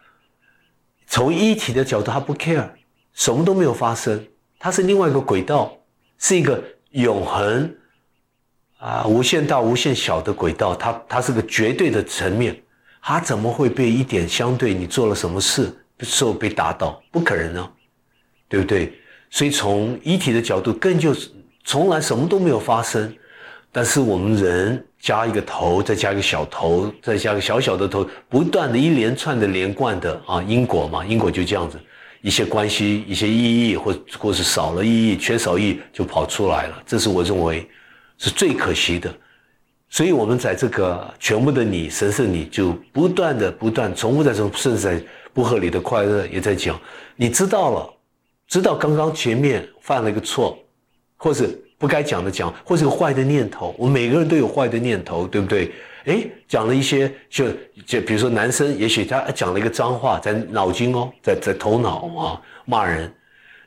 [1.06, 2.68] 从一体的角度，他不 care，
[3.14, 4.22] 什么都没有发生，
[4.58, 5.74] 它是另外一个轨道，
[6.18, 7.74] 是一个永恒
[8.78, 10.74] 啊，无限大、无限小的轨道。
[10.74, 12.62] 它它是个绝对的层面，
[13.00, 17.02] 它怎么会被一点相对你做了什么事受被打倒？
[17.10, 17.72] 不可能呢，
[18.48, 18.92] 对不对？
[19.30, 21.30] 所以从一体的角度，更就是
[21.64, 23.16] 从来什么都没有发生，
[23.72, 24.86] 但是我们人。
[25.06, 31.78] 加一个头，再加一个小头，再加个小小的头，不断的一连串的连贯的啊因果嘛，因果就这样子，
[32.22, 36.82] 一些关系、一些意义，或或是少了意义、缺少意义就跑出来了。
[36.84, 37.68] 这是我认为
[38.18, 39.14] 是最可惜的。
[39.88, 45.00] 所以，我们在这个全部的你、神圣你就不断的、不断重复在这甚至在
[45.32, 46.76] 不合理的快乐也在讲，
[47.14, 47.94] 你知道了，
[48.48, 50.58] 知道刚刚前面犯了一个错，
[51.16, 51.62] 或是。
[51.78, 55.70] 不该讲的讲，或是个坏的念头，我们每个人都有坏的念头，对不对？
[56.06, 57.46] 哎，讲了一些，就
[57.84, 63.12] 就比如说男生，也许他讲了一个脏话，在脑筋哦，在在头脑啊骂人。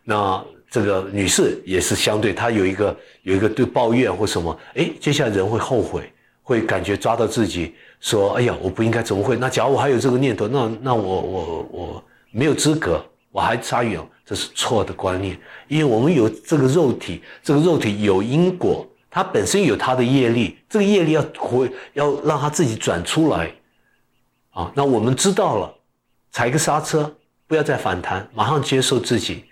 [0.04, 9.36] 那这个女士也是相对，她有一个有一个对抱怨或什么，哎，接下来人会后悔，会感觉抓到自己，说，哎呀，我不应该，怎么会？
[9.38, 13.06] 那假如我还有这个念头，那那我我我没有资格。
[13.32, 15.36] 我还差远，这是错的观念，
[15.68, 23.52] 因为我们有这个肉体，这个肉体有因果，它本身有它的业力，这个业力要回，要让它自己转出来，
[24.52, 25.74] 啊，那我们知道了，
[26.30, 27.12] 踩个刹车，
[27.48, 29.46] 不要再反弹，马上接受自己，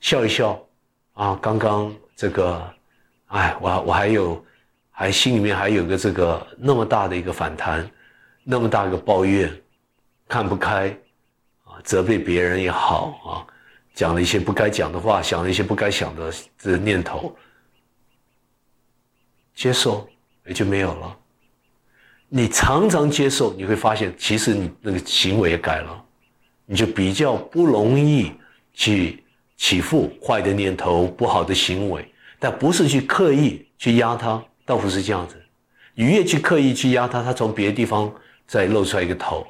[0.00, 0.60] 笑一笑，
[1.12, 2.60] 啊，刚刚这个，
[3.26, 4.44] 哎，我我还有，
[4.90, 7.88] 还心里面还有个这个那么大的一个反弹，
[8.42, 9.48] 那么大一个抱怨，
[10.26, 10.88] 看不开。
[11.62, 13.46] 啊责备别人也好啊，
[13.94, 17.34] 讲了一些不该讲的话，想了一些不该想的这念头，
[19.54, 20.06] 接受
[20.44, 21.16] 也就没有了。
[22.28, 26.04] 你常常接受，你会发现，其实你那个行为也改了，
[26.66, 28.32] 你就比较不容易
[28.72, 29.22] 去
[29.56, 32.12] 起伏坏的念头、不好的行为。
[32.40, 35.40] 但不是去刻意去压他，倒不是这样子。
[35.94, 38.12] 你越去刻意去压他，他从别的地方
[38.46, 39.46] 再露出来一个头。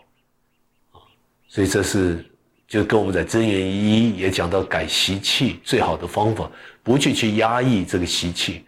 [1.49, 2.23] 所以这是
[2.67, 6.51] 就跟我们在真言一也讲到改习气最好的方法，
[6.83, 8.65] 不去去压抑这个习气，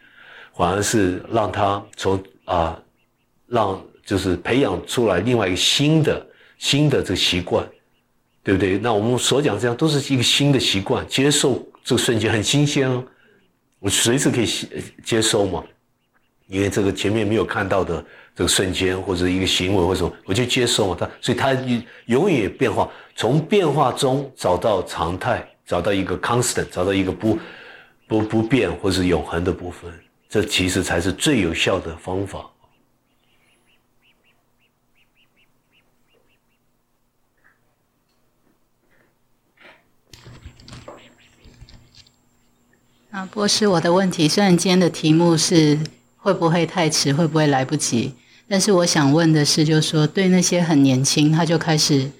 [0.54, 2.80] 反而是让他从啊，
[3.46, 6.26] 让就是培养出来另外一个新的
[6.58, 7.66] 新的这个习惯，
[8.44, 8.78] 对不对？
[8.78, 13.02] 那我们所讲这样都是一个新的习惯，接受这个瞬间很新鲜哦，
[13.78, 14.46] 我随时可以
[15.02, 15.64] 接收嘛，
[16.48, 18.04] 因为这个前面没有看到的。
[18.36, 21.54] 这个瞬间或者一个行为或者什么，我就接受它，所以它
[22.04, 27.38] 永远变化，从变化中找到常态，找到一个 constant，找到一个不
[28.06, 29.90] 不不变或是永恒的部分，
[30.28, 32.44] 这其实才是最有效的方法。
[43.12, 45.78] 啊，博士，我的问题虽然今天的题目是
[46.18, 48.14] 会不会太迟，会不会来不及？
[48.48, 52.10] 但是我想问的是，就是说，对那些很年轻，他就开始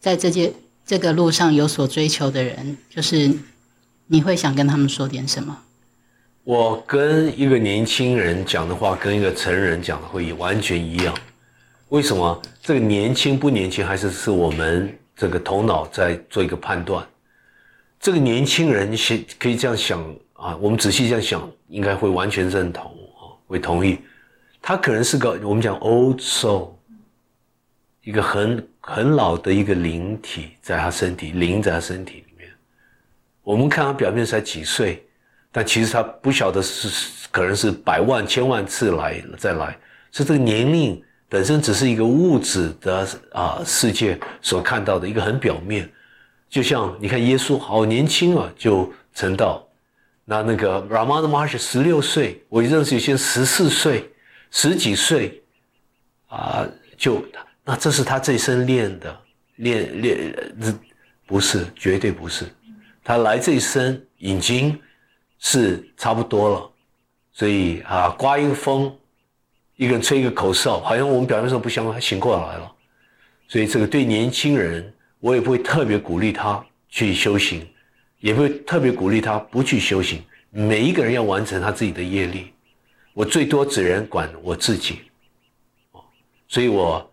[0.00, 0.52] 在这些
[0.86, 3.30] 这个路上有所追求的人，就是
[4.06, 5.58] 你会想跟他们说点什么？
[6.44, 11.14] 我跟一个年轻人讲的话，跟一个成人讲的会完全一样。
[11.88, 12.40] 为什么？
[12.62, 17.06] 这个年轻不年轻，还是是我们这个头脑在做一个判断。
[18.00, 23.98] 这个年轻人先可以这样想啊，我们仔细这样想，应该会完全认同啊，会同意。
[24.66, 26.70] 他可能是个我们讲 old soul，
[28.02, 32.48] 一个很很老的一个灵体，在他身体灵在他身体里面。
[33.42, 35.06] 我们看他表面才几岁，
[35.52, 39.78] 但其实他不晓得是可能是百万千万次来再来，
[40.10, 45.86] 是这个年龄本身只是一个物质的啊世界所看到的一个很表面，
[46.48, 49.62] 就像你看耶稣好年轻啊就成道，
[50.24, 54.10] 那那个 Ramana Maharshi 十六岁，我认识有些十四岁、
[54.56, 55.42] 十几岁，
[56.28, 56.64] 啊，
[56.96, 57.26] 就
[57.64, 59.20] 那这是他这一生练的，
[59.56, 60.34] 练练，
[61.26, 62.46] 不是绝对不是，
[63.02, 64.80] 他来这一生已经
[65.40, 66.70] 是差不多了，
[67.32, 68.96] 所以啊，刮一个风，
[69.74, 72.72] 一个人吹一个口哨，好像我们表面上不相关，他醒过来了。
[73.48, 77.68] 所以这个对年轻人，我也不会特别鼓励他去修行，
[78.20, 80.22] 也不会特别鼓励他不去修行。
[80.50, 82.53] 每一个人要完成他自己的业力，
[83.14, 84.98] 我最多只能管我自己。
[85.92, 86.02] 哦，
[86.48, 87.10] 所以我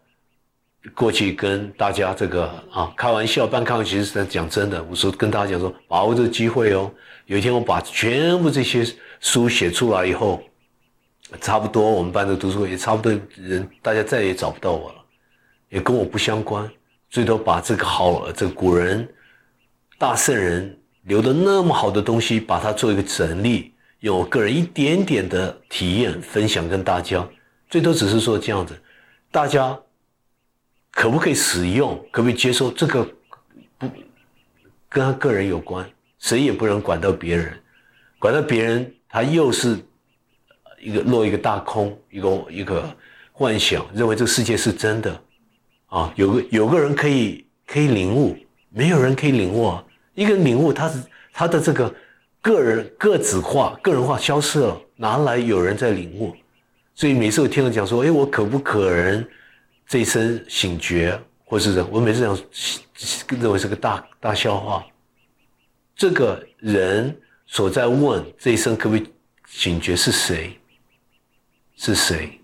[0.96, 4.84] 过去跟大家这个啊开玩笑，半开玩笑，其实是在讲真的。
[4.84, 6.92] 我说跟大家讲说，把握这个机会哦。
[7.28, 8.86] 有一天我把全部这些
[9.20, 10.44] 书写出来以后，
[11.40, 14.96] 差不多我们班的读书会也差不多人，大家再也找不到我了。
[15.70, 16.70] 也跟我不相关，
[17.10, 19.08] 最多把这个好，这个古人
[19.98, 23.71] 大圣人留的那么好的东西，把它做一个整理，
[24.02, 27.26] 有个人一点点的体验分享跟大家，
[27.70, 28.76] 最多只是说这样子，
[29.30, 29.80] 大家
[30.90, 33.08] 可不可以使用，可不可以接受这个
[33.78, 33.88] 不
[34.90, 35.88] 跟他个人有关，
[36.18, 37.54] 谁也不能管到别人，
[38.18, 39.78] 管到别人，他又是
[40.80, 42.98] 一个落一个大空，一个一个
[43.32, 45.24] 幻想，认为这个世界是真的。
[45.86, 48.36] 啊，有个有个人可以可以领悟，
[48.70, 49.86] 没有人可以领悟啊。
[50.16, 51.94] 一个人领悟，他是他的这个
[52.42, 56.36] 个人个子化、个人化消失了，哪来有人在领悟？
[56.96, 59.28] 所以每次我听人讲说，哎，我可不可能
[59.88, 62.38] 这一生醒觉，或是我每次讲
[63.40, 64.84] 认为是个大大笑话。
[65.96, 69.08] 这个人所在问这一生可不可以
[69.48, 70.58] 醒觉是谁？
[71.76, 72.40] 是谁？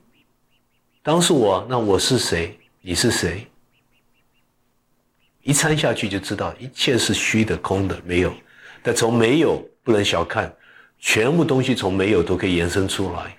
[1.02, 2.58] 当是我，那我是谁？
[2.82, 3.48] 你是谁？
[5.42, 8.34] 一参下去就知道，一切是虚的、空的，没有。
[8.84, 10.54] 但从没有不能小看，
[11.00, 13.34] 全部东西从没有都可以延伸出来，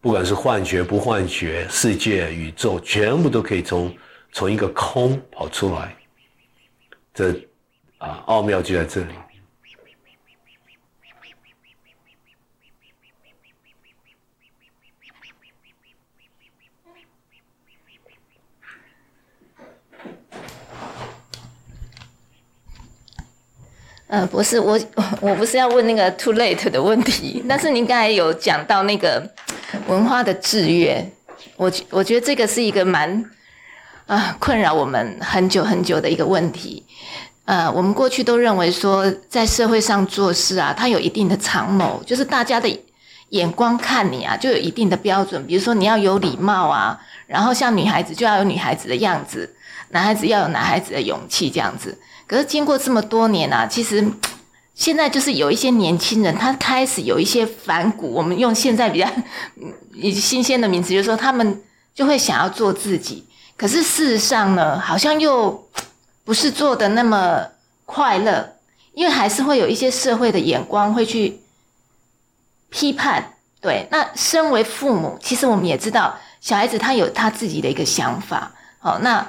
[0.00, 3.94] 不管是幻觉不幻觉，世界、宇宙，全部都可以从
[4.32, 5.94] 从一个空跑出来。
[7.14, 7.30] 这
[7.98, 9.14] 啊，奥妙就在这里。
[24.12, 24.78] 呃，不是我，
[25.22, 29.26] 我不是要问那个 too late 的问题，但是您刚才有讲到那个
[29.88, 31.02] 文化的制约，
[31.56, 33.24] 我我觉得这个是一个蛮
[34.06, 36.84] 啊困扰我们很久很久的一个问题。
[37.46, 42.68] 呃，我们过去都认为说，在社会上做事啊，它有一定的长谋，就是大家的
[43.30, 49.48] 眼光看你啊，就有一定的标准，比如说你要有礼貌啊，然后像女孩子就要有女孩子的样子，
[49.88, 51.98] 男孩子要有男孩子的勇气这样子。
[52.26, 54.06] 可是经过这么多年啊，其实
[54.74, 58.10] 现在就是有一些年轻人，他开始有一些反骨。
[58.10, 59.06] 我们用现在比较
[60.18, 61.62] 新鲜的名词，就是说他们
[61.94, 63.26] 就会想要做自己。
[63.56, 65.68] 可是事实上呢，好像又
[66.24, 67.46] 不是做的那么
[67.84, 68.54] 快乐，
[68.94, 71.40] 因为还是会有一些社会的眼光会去
[72.70, 73.34] 批判。
[73.60, 78.52] 对，那身为父母，其实我们也知道，小孩子他有他自己的一个想法。
[78.78, 79.26] 好，那。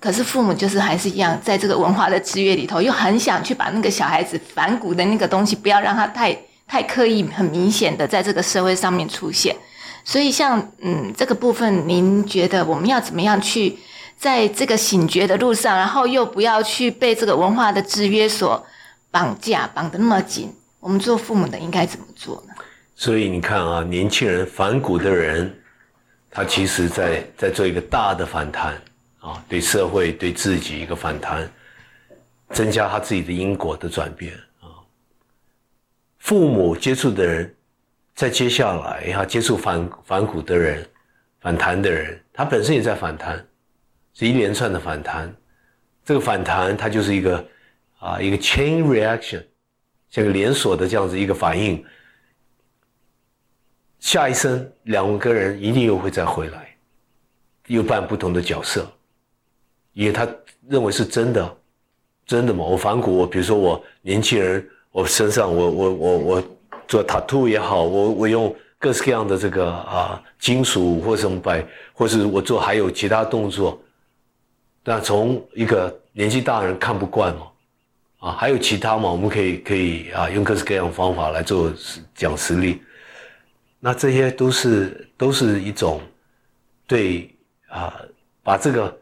[0.00, 6.36] 可是父母就是还是一样，在这个文化的制约里头，又很想去把那个小孩子反骨的那个东西，不要让他太
[6.66, 9.54] 太刻意、很明显的在这个社会上面出现。
[10.02, 13.78] 所以，像嗯这个部分，您觉得我们要怎么样去
[14.16, 18.64] 在这个醒觉的路上，然后又不要去被这个文化的制约所
[19.10, 20.50] 绑架、绑得那么紧？
[20.80, 22.54] 我们做父母的应该怎么做呢？
[22.96, 25.54] 所以你看啊，年轻人反骨的人，
[26.30, 28.74] 他其实在在做一个大的反弹。
[29.20, 31.50] 啊，对社会、对自己一个反弹，
[32.50, 34.80] 增加他自己的因果的转变啊。
[36.18, 37.54] 父母接触的人，
[38.14, 40.86] 在接下来哈接触反反骨的人、
[41.40, 43.46] 反弹的人，他本身也在反弹，
[44.14, 45.34] 是一连串的反弹。
[46.02, 47.48] 这个反弹它就是一个
[47.98, 49.44] 啊一个 chain reaction，
[50.08, 51.84] 像个连锁的这样子一个反应。
[54.00, 56.74] 下一生两个人一定又会再回来，
[57.66, 58.90] 又扮不同的角色。
[59.92, 60.26] 因为他
[60.68, 61.56] 认为是真的，
[62.24, 62.64] 真的嘛？
[62.64, 66.44] 我反骨，我比如说我年轻人，我身上我我我我
[66.86, 73.82] 做 tattoo 也好，我我用各式各样的这个啊金属或什么摆，或是我做还有其他动作，
[74.84, 77.46] 那从一个年纪大的人看不惯嘛，
[78.20, 79.10] 啊还有其他嘛？
[79.10, 81.72] 我们可以可以啊用各式各样的方法来做
[82.14, 82.80] 讲实力，
[83.80, 86.00] 那这些都是都是一种
[86.86, 87.28] 对
[87.68, 88.00] 啊
[88.44, 88.96] 把这个。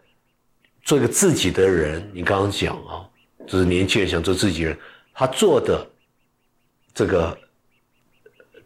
[0.89, 3.05] 做一个自己的人，你刚刚讲啊，
[3.47, 4.75] 就是年轻人想做自己人，
[5.13, 5.87] 他做的
[6.95, 7.39] 这个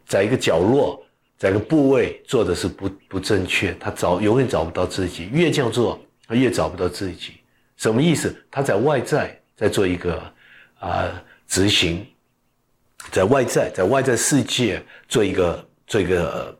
[0.05, 1.05] 在一个角落，
[1.37, 7.33] 在一个部位做的是不不正确，他找永远找不到自己，越这样做，他越找不到自己。
[7.75, 8.33] 什么意思？
[8.49, 10.23] 他在外在在做一个
[10.79, 11.11] 啊
[11.45, 12.07] 执行，
[13.11, 16.57] 在外在在外在世界做一个做一个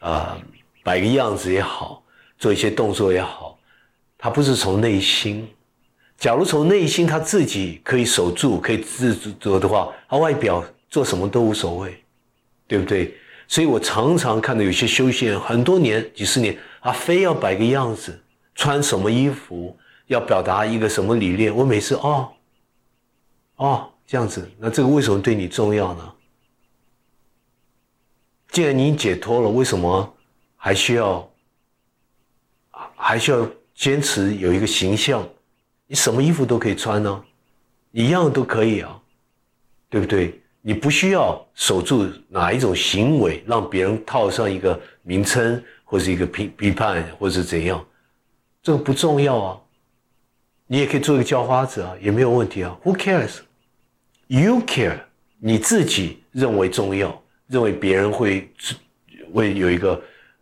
[0.00, 0.38] 啊
[0.84, 2.04] 摆个样子也好，
[2.38, 3.58] 做一些动作也好，
[4.20, 5.48] 他不是从内心。
[6.16, 12.04] 假如从内心他自己可以守住、可以自主的话，他外表做什么都无所谓，
[12.68, 13.16] 对不对？
[13.48, 18.22] 所以我常常看到有些修行人很多年、几十年，他非要摆个样子，
[18.54, 19.76] 穿什么衣服。
[20.06, 21.54] 要表达一个什么理念？
[21.54, 22.32] 我每次哦，
[23.54, 26.12] 哦这样子，那这个为什么对你重要呢？
[28.48, 30.12] 既然你解脱了，为什么
[30.56, 31.30] 还需要
[32.96, 33.48] 还需要
[33.80, 35.26] 坚持有一个形象？
[35.86, 37.24] 你什么衣服都可以穿呢，
[37.92, 39.00] 一样都可以啊，
[39.88, 40.38] 对不对？
[40.60, 47.82] 你不需要守住哪一种行为，让别人套上一个名称或是一个批批判，或者怎样，
[48.62, 49.60] 这个不重要啊。
[50.66, 52.76] 你也可以做一个叫花子啊，也没有问题啊。
[52.84, 53.38] Who cares?
[54.26, 55.00] You care？
[55.38, 58.52] 你自己认为重要，认为别人会
[59.32, 59.98] 会有一个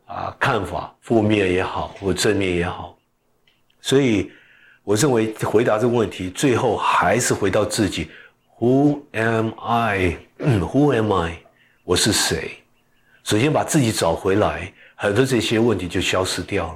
[0.06, 2.97] 啊看法，负面也好，或正面也好。
[3.88, 4.30] 所以
[4.84, 8.06] 我认为回答这个问题，最后还是回到自己。
[8.58, 10.18] Who am I?
[10.38, 11.38] Who am I?
[11.84, 12.50] 我是谁？
[13.24, 16.74] 首先把自己找回来，很多这些问题就消失掉了。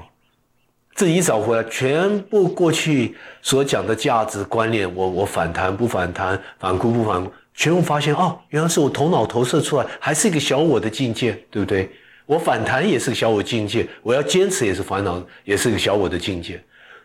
[0.94, 11.90] 自己找回来，全部过去所讲的价值观念，我我反弹不反弹，反顾不反顾，全部发现哦，原来是我头脑投射出来，还是一个小我的境界，对不对？
[12.24, 16.58] 我反弹也是个小我境界，我要坚持也是烦恼，也是个小我的境界，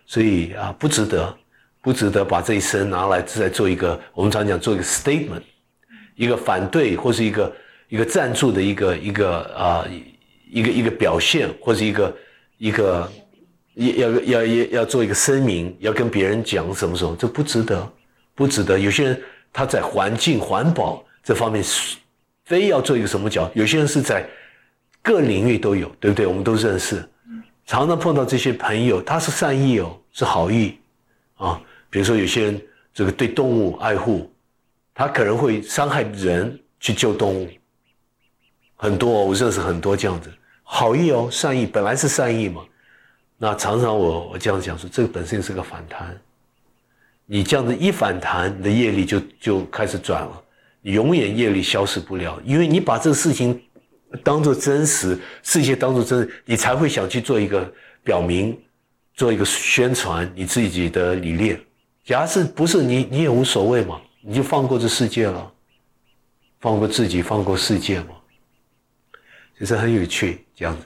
[0.08, 1.38] 所以啊，不值得，
[1.84, 5.44] 不值得把这一生拿来再做一个，我们常讲做一个 statement，
[6.16, 7.56] 一个反对或是一个
[7.90, 9.86] 一个赞助的一个一个啊
[10.50, 12.18] 一个一个表现，或者一个
[12.58, 13.08] 一个。
[13.80, 17.94] 要要要要做一个声明，要跟别人讲什么什么，这不值得，
[18.34, 18.80] 不值得。
[18.80, 19.22] 有些人
[19.54, 21.64] 他在环境环保这方面
[22.46, 24.28] 非要做一个什么角，有些人是在
[25.04, 26.26] 各领域都有，对不对？
[26.26, 27.08] 我们都认识，
[27.68, 30.80] 常常碰到这些朋友，他是善意哦，是好意
[31.36, 31.62] 啊。
[31.90, 32.62] 比如说有些人
[32.94, 34.32] 这个对动物爱护，
[34.96, 37.50] 他可能会伤害人去救动物，
[38.78, 40.32] 很多我认识很多这样子，
[40.64, 42.64] 好意哦，善意本来是善意嘛。
[43.38, 46.18] 那常常我我这样讲说，这个本身是个反弹。
[47.26, 50.42] 你这样子一反弹，你的业力就就开始转了，
[50.82, 53.62] 你永远业力消失不了，因为你把这个事情
[54.24, 58.58] 当做真实，世界当做真，你才会想去做一个表明，
[59.14, 61.60] 做一个宣传你自己的理念。
[62.04, 65.52] 假设不是你，你也无所谓嘛，你就放过这世界了，
[66.60, 68.16] 放过自己，放过世界嘛，
[69.60, 70.86] 其实很有趣，这样子。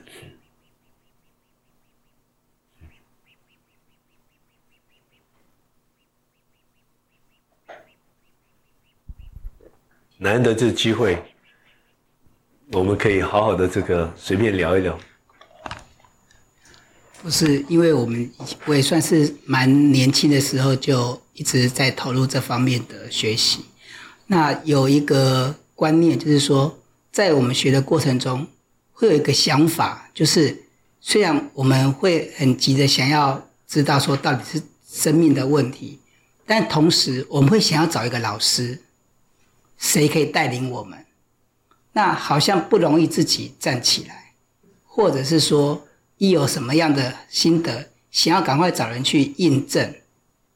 [10.17, 11.17] 难得这机会，
[12.73, 14.97] 我们可以好好的这个随便聊一聊。
[17.21, 18.31] 不是，因为我们
[18.65, 23.65] 我也算是蛮年轻的时候就一直在投入这方面的学习。
[24.27, 26.79] 那有一个观念，就是说，
[27.11, 28.47] 在我们学的过程中，
[28.93, 30.63] 会有一个想法，就是
[31.01, 35.99] 虽然我们会很急的想要知道说到底是生命的问题，
[36.45, 38.81] 但同时我们会想要找一个老师。
[39.77, 41.05] 谁可以带领我们？
[41.93, 44.33] 那好像不容易自己站起来，
[44.83, 45.87] 或者是说
[46.17, 49.93] 一有什么样的心得，想要赶快找人去印证，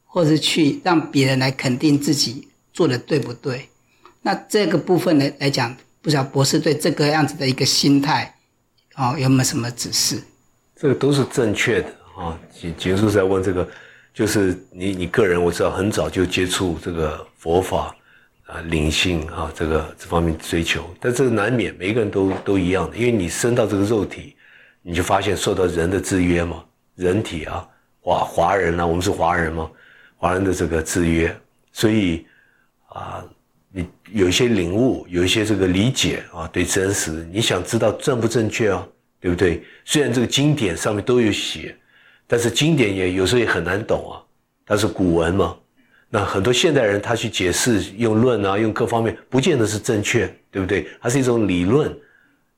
[0.06, 3.70] 或者是去让别人来肯定自己做的对不对？
[4.22, 8.36] 那这个部分来来讲，不知道博士对这个样子的一个心态，
[8.96, 10.22] 哦，有没有什么指示？
[10.76, 12.40] 这个都是正确的啊。
[12.54, 13.68] 结结束在问这个，
[14.14, 17.96] 就是你你个人，我知道很早就接触这个佛法。
[18.46, 24.36] 啊，灵性啊，这个这方面追求，但这个难免，每一个人都都一样的，因为你生到这个肉体，
[24.84, 26.64] 你就发现受到人的制约嘛，
[26.96, 27.68] 人体啊，
[28.02, 29.68] 华华人啊，我们是华人嘛，
[30.16, 31.36] 华人的这个制约，
[31.72, 32.24] 所以
[32.89, 33.26] 啊，
[33.72, 38.88] 你有一些领悟，有一些这个理解啊，对真实，你想知道正不正确啊，
[39.20, 39.64] 对不对？
[39.86, 41.76] 虽然这个经典上面都有写，
[42.28, 44.22] 但是经典也有时候也很难懂啊，
[44.68, 45.58] 它是古文嘛。
[46.16, 50.88] 那很多现代人他去解释用论啊，用各方面，不见得是正确，对不对？
[51.01, 51.93] 它是一种理论，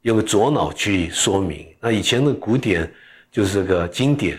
[0.03, 1.65] 用左脑去说明。
[1.79, 2.87] 那以前的古典
[3.31, 4.37] 就是这个经典，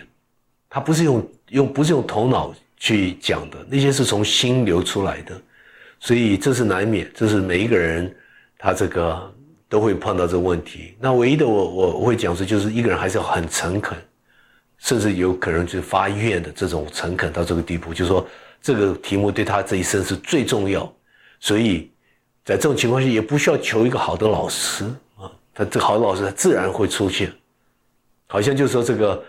[0.69, 5.35] 它不是用用不是用头脑去讲的，那些是从心流出来的，
[5.99, 8.09] 所以这是难免，这是每一个人
[8.57, 9.35] 他这个
[9.67, 10.95] 都会碰到这个问题。
[10.97, 13.97] 那唯一的我我我会讲是，就是一个人还是要很诚恳，
[14.77, 18.25] 甚至有可能就是发愿的这种诚恳到这个地步，就是说
[18.61, 20.91] 这个题目对他这一生是最重要，
[21.39, 21.91] 所以
[22.45, 24.85] 在这种情况下也不需要求一个好的老师
[25.17, 27.31] 啊，他这好的老师他自然会出现，
[28.27, 29.23] 好像就说这个。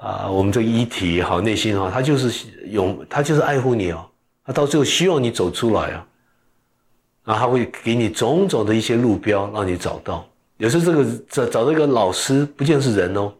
[0.00, 4.08] 啊，我们这个一体也好，内心也好，他就是有，他就是爱护你哦。
[4.44, 6.06] 他到最后希望你走出来啊，
[7.24, 10.24] 然后他会给你种种的一些路标，让你找到。
[10.56, 13.32] 有时候这个找找这个老师，不见是人哦，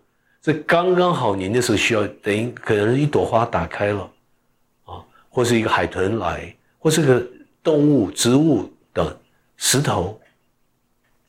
[0.43, 4.11] 这刚刚好你那时候需要，等于可能一朵花打开了，
[5.39, 7.25] 或是一个海豚来，或是个
[7.63, 9.17] 动物、植物的
[9.57, 10.21] 石头。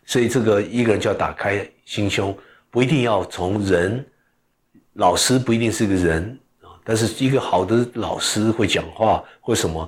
[0.03, 2.35] 所以这个一个人就要打开心胸，
[2.71, 4.03] 不一定要从人。
[4.93, 9.87] 老师不一定是个人啊，但是一个好的老师会讲话或什么，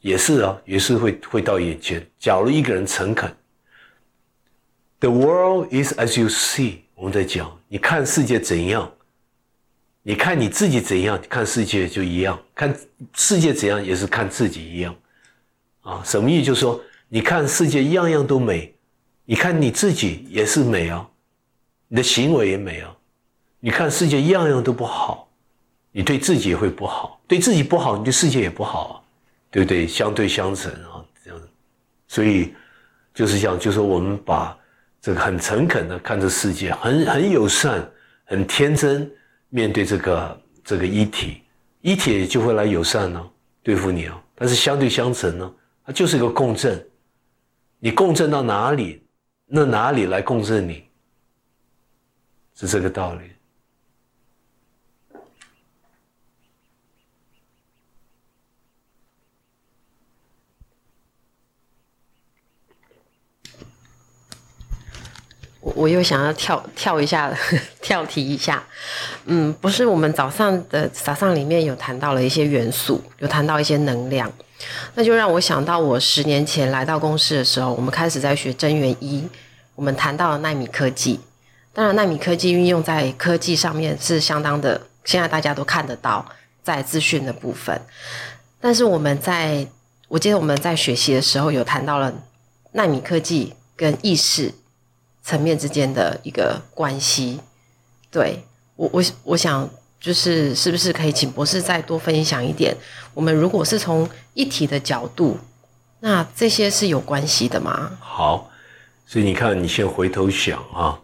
[0.00, 2.02] 也是啊，也是会会到眼前。
[2.18, 3.30] 假如一个人诚恳
[5.00, 6.78] ，The world is as you see。
[6.94, 8.90] 我们在讲，你看世界怎样，
[10.02, 12.74] 你看你自己怎样，看世界就一样；看
[13.14, 14.94] 世界怎样，也是看自己一样。
[15.82, 16.46] 啊，什么意思？
[16.46, 18.74] 就是说，你看世界样样都美，
[19.24, 21.06] 你看你自己也是美啊，
[21.88, 22.96] 你的行为也美啊。
[23.60, 25.28] 你看世界样样都不好，
[25.92, 28.92] 你对自己也会不好，对自己不好，你对世界也不好啊，
[29.50, 29.86] 对不对？
[29.86, 31.38] 相对相成啊，这样
[32.08, 32.54] 所以
[33.12, 34.56] 就是这样，就说我们把
[35.02, 37.86] 这个很诚恳的看这世界，很很友善，
[38.24, 39.10] 很天真，
[39.50, 41.42] 面对这个这个一体，
[41.82, 43.30] 一体就会来友善呢，
[43.62, 44.20] 对付你哦。
[44.34, 46.82] 但是相对相成呢，它就是一个共振，
[47.78, 49.02] 你共振到哪里，
[49.44, 50.84] 那哪里来共振你，
[52.54, 53.29] 是这个道理。
[65.74, 67.32] 我又想要跳跳一下，
[67.80, 68.62] 跳题一下，
[69.24, 74.30] 嗯，不是我们早上的早上里面有谈到了一些元素，有谈到一些能量，
[74.94, 79.26] 那就让我想到我十年前来到公司的时候，我们开始在学真元一，
[79.74, 81.20] 我们谈到了纳米科技，
[81.72, 86.24] 当然纳米科技运用在科技上面是相当的，现在大家都看得到
[86.62, 87.80] 在资讯的部分，
[88.60, 89.66] 但是我们在
[90.08, 92.12] 我记得我们在学习的时候有谈到了
[92.72, 94.52] 纳米科技跟意识。
[95.22, 97.40] 层面之间的一个关系，
[98.10, 98.42] 对
[98.76, 99.68] 我我我想
[100.00, 102.74] 就是是不是可以请博士再多分享一点？
[103.14, 105.38] 我们如果是从一体的角度，
[106.00, 107.90] 那这些是有关系的吗？
[108.00, 108.50] 好，
[109.06, 110.98] 所以你看，你先回头想啊，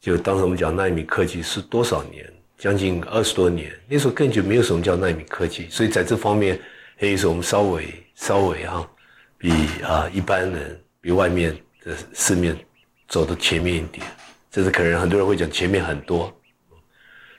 [0.00, 2.24] 就当时我们讲纳米科技是多少年？
[2.56, 6.60] 将近二十多年，那时候根本就没有什么叫纳米科技，所以在这方面，
[6.98, 8.84] 可以说我们稍微稍微哈，
[9.36, 9.52] 比
[9.82, 12.56] 啊一般人比外面的市面。
[13.08, 14.06] 走的前面一点，
[14.50, 16.30] 这是可能很多人会讲前面很多。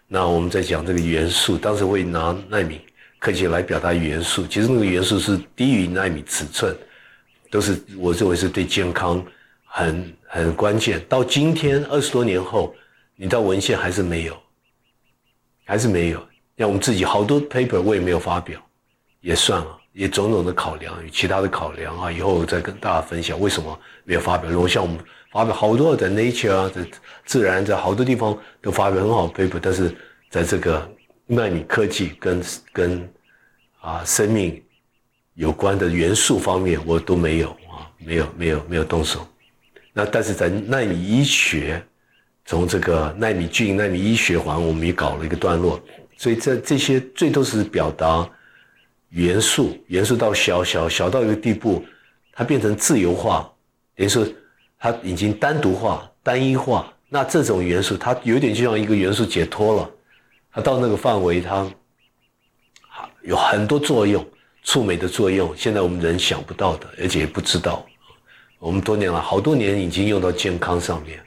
[0.07, 2.81] 那我们在讲这个元素，当时会拿纳米
[3.19, 6.75] 科技来表达元素，其实那个元素是低于纳米尺寸，
[7.51, 9.23] 都是我认为是对健康
[9.63, 10.99] 很很关键。
[11.07, 12.73] 到今天二十多年后，
[13.15, 14.35] 你到文献还是没有，
[15.65, 16.27] 还是没有。
[16.57, 18.59] 像我们自己好多 paper 我也没有发表，
[19.21, 24.49] 也算了，也种种的考量与其他的考量啊，以后再跟大家分享为什么没有发表。
[24.49, 24.97] 如果像我们。
[25.31, 26.81] 发表好多在 Nature 啊，在
[27.23, 29.95] 自然，在好多地方都发表很好的 paper，但是
[30.27, 30.91] 在这个
[31.27, 33.09] 纳米科技跟跟
[33.79, 34.59] 啊生命
[35.35, 39.27] 有关的元素方面，我都没有啊，没有没有没有动手。
[39.93, 41.79] 那但是在纳米医学，
[42.45, 45.79] 从这个纳米菌、纳米医学环，我们也搞了一个段落。
[46.17, 48.27] 所以这这些最多是表达
[49.09, 51.85] 元素，元素到小小小到一个地步，
[52.33, 53.47] 它变成自由化，
[53.95, 54.25] 等于说。
[54.79, 59.91] 它已经单独化、单一化，那这种元素它有点就像一个元素解脱了，
[60.53, 61.69] 它到那个范围，它
[63.23, 64.25] 有很多作用，
[64.63, 67.85] 触美的作用，现在我们人想不到的，而且也不知道。
[68.57, 71.19] 我们多年了，好多年已经用到健康上面，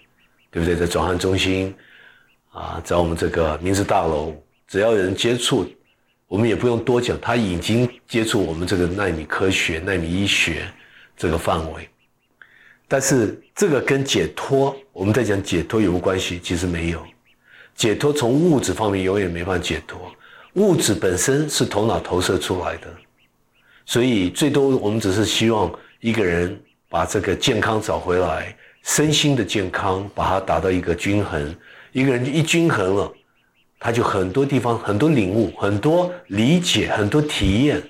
[0.50, 0.74] 对不对？
[0.74, 1.74] 在转换中心
[2.50, 4.34] 啊，在我们这个明治大楼，
[4.66, 5.66] 只要有人接触，
[6.26, 10.66] 我们也不用多讲，他已经接触我们这个纳米科学、纳米医学
[11.16, 11.88] 这个范围。
[12.92, 16.38] 但是这个跟解脱，我们在讲解脱有无关系？
[16.42, 17.02] 其实没有，
[17.74, 19.98] 解脱从物质方面永远没法解脱，
[20.56, 22.88] 物质本身是头脑投射出来的，
[23.86, 26.54] 所以最多我们只是希望一个人
[26.90, 31.56] 把这个健康找回来，身心的健康把它达到一个均衡，
[31.92, 33.10] 一个人一均衡了，
[33.80, 37.82] 他就很多地方很多领悟，很多理解，很多体验，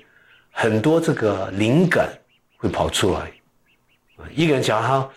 [0.52, 2.08] 很多这个灵感
[2.56, 3.32] 会跑出来。
[4.34, 5.08] 一个人讲他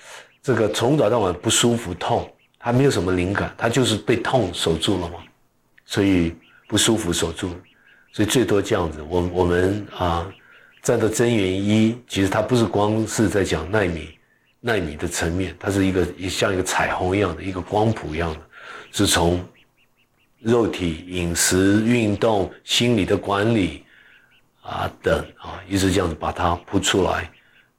[0.42, 5.20] 这个从早到晚不舒服痛，他没有什么灵感，他就是被痛守住了嘛，
[5.86, 6.36] 所以
[6.68, 7.50] 不舒服守住，
[8.12, 9.02] 所以最多这样子。
[9.08, 10.26] 我我们啊，
[10.82, 14.18] 站到真元一，其实它不是光是在讲纳米
[14.60, 18.40] 纳米的层面，它是一个像一个彩虹一样的一个光谱一样的，
[18.92, 19.44] 是从。
[20.42, 23.84] 肉体、饮食、运动、心理的管理
[24.62, 27.32] 啊等啊，一直这样子把它铺出来，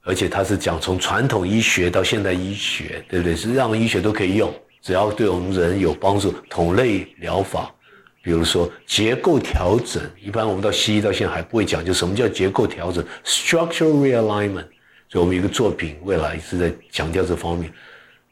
[0.07, 3.35] 而且它是讲从传统医学到现代医学，对不对？
[3.35, 6.33] 是让医学都可以用，只要对我们人有帮助。
[6.49, 7.75] 同类疗法，
[8.23, 14.67] 比如说结构调整，一般我们到西医到现在还不会讲，就什么叫结构调整 （structural realignment）。
[15.09, 17.73] 所以我们一个作品未来是在强调这方面。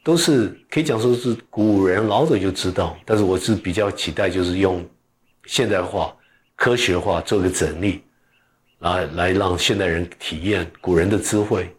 [0.01, 4.85] 都是可以讲说是古人老早就知道，但是我是比较期待，就是用
[5.45, 6.15] 现代化、
[6.55, 8.01] 科学化做个整理，
[8.79, 11.75] 来来让现代人体验古人的智慧，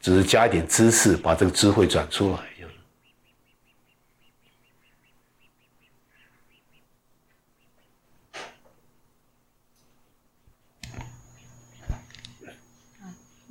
[0.00, 2.38] 只是加一点知识，把这个智慧转出来。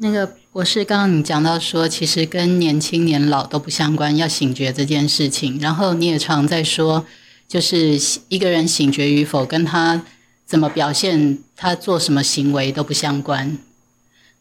[0.04, 5.60] 那个博士，刚刚你讲到说，其实跟年轻年老都不相关，要醒觉这件事情。
[5.60, 7.06] 然后你也常在说，
[7.48, 10.04] 就是一个人醒觉与否，跟他
[10.52, 13.58] 怎么表现，他做什么行为都不相关。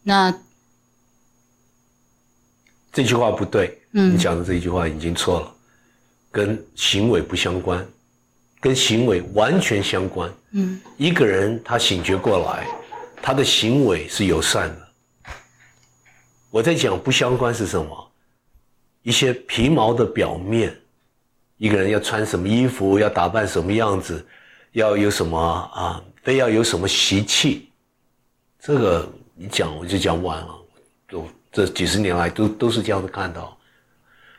[0.02, 0.36] 那
[2.92, 5.54] 这句话不对，嗯你讲的这一句话已经错了，
[6.32, 7.86] 跟行为不相关，
[8.58, 10.28] 跟行为完全相关。
[10.50, 12.66] 嗯一个人他醒觉过来，
[13.22, 14.88] 他的行为是友善的。
[16.50, 18.10] 我在讲不相关是什么？
[19.02, 20.76] 一些皮毛的表面，
[21.56, 24.26] 一个人要穿什么衣服，要打扮什么样子，
[24.72, 27.70] 要有什么啊，非要有什么习气，
[28.58, 30.56] 这个你讲我就讲不完了。
[31.08, 33.56] 都这几十年来都都是这样子看到，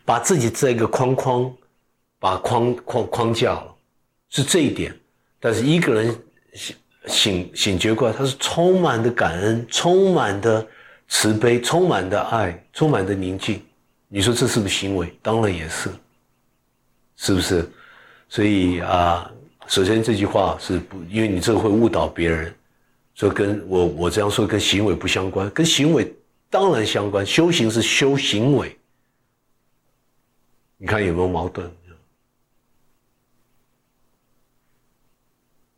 [0.06, 1.54] 把自己这个框框，
[2.18, 3.76] 把框框框架了，
[4.30, 4.98] 是这一点。
[5.40, 6.16] 但是一个人
[6.54, 6.76] 醒
[7.08, 10.66] 醒醒觉过来，他是充满的感恩，充满的
[11.10, 13.62] 慈悲，充满的爱，充满的宁静。
[14.08, 15.14] 你说这是不是行为？
[15.22, 15.90] 当然也是，
[17.18, 17.70] 是不是？
[18.30, 19.30] 所以啊，
[19.72, 22.54] 首先这句话是不，因为你这个会误导别人，
[23.16, 26.14] 说跟我我这样说跟行为不相关，跟行为
[26.50, 27.26] 当然相关。
[27.26, 28.78] 修行是修行为，
[30.76, 31.72] 你看有没有矛盾？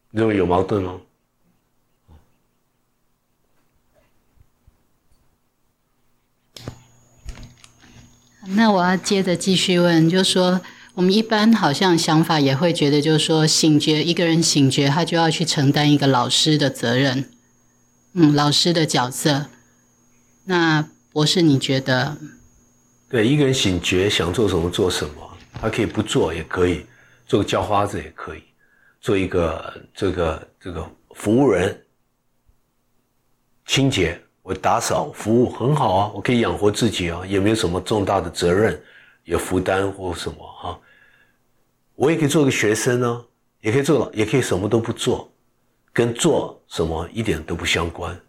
[0.10, 1.00] 你认为有矛盾吗？
[8.48, 10.60] 那我要接着继续问，就说，
[10.96, 17.30] 我们一般好像想法也会觉得，就是说，醒觉一个人醒觉，他就要去承担一个老师的责任，
[18.14, 19.48] 嗯，老师的角色。
[20.46, 22.18] 那博士，你觉得？
[23.10, 26.86] 对，一个人醒觉想做什么做什么，他可以不做也可以，
[27.26, 28.44] 做个叫花子也可以，
[29.02, 31.76] 做一个这个这个服务人，
[33.66, 38.80] 清洁，我打扫服务很好啊，我可以养活自己啊，也没有什么重大的责任，
[39.24, 40.80] 有负担或什么哈、
[41.96, 43.26] 我也可以做个学生呢、
[43.62, 45.32] 也可以做，也可以什么都不做，
[45.92, 48.20] 跟做什么一点都不相关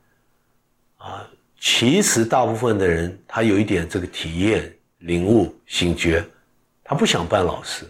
[0.99, 1.28] 啊。
[1.59, 6.24] 其实大部分的人，他有一点这个体验、领悟、醒觉，
[6.82, 7.84] 他不想办老师，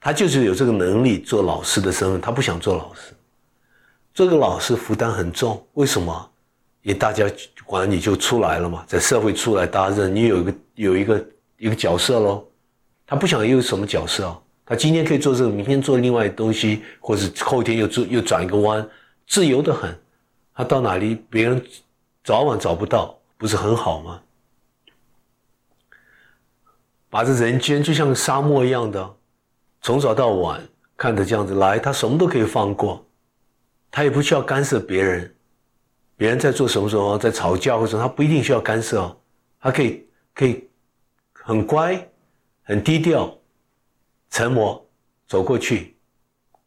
[0.00, 3.12] 他就是有这个能力做老师的身份，他不想做老师。
[4.14, 6.30] 做个老师负担很重，为什么？
[6.82, 7.24] 因为大家
[7.64, 11.26] 管你就出来了嘛，在社会出来，大家认你有一个有一个
[11.58, 12.46] 一个角色喽。
[13.06, 18.88] 他不想有什么角色啊，他今天可以做这个，明天做另外东西，或者后天又做又转一个弯，
[19.26, 19.94] 自由的很。
[20.54, 21.62] 他到哪里别人
[22.22, 24.20] 早晚找不到，不是很好吗？
[27.10, 29.14] 把这人间就像沙漠一样的，
[29.82, 30.60] 从早到晚
[30.96, 33.04] 看着这样子来，他什么都可以放过，
[33.90, 35.34] 他也不需要干涉别人。
[36.16, 39.16] 别人在做什么什么，在吵架或者他不一定需要干涉哦，
[39.60, 40.68] 他可以可以
[41.32, 42.06] 很乖、
[42.62, 43.34] 很低调、
[44.30, 44.84] 沉默
[45.26, 45.94] 走过去，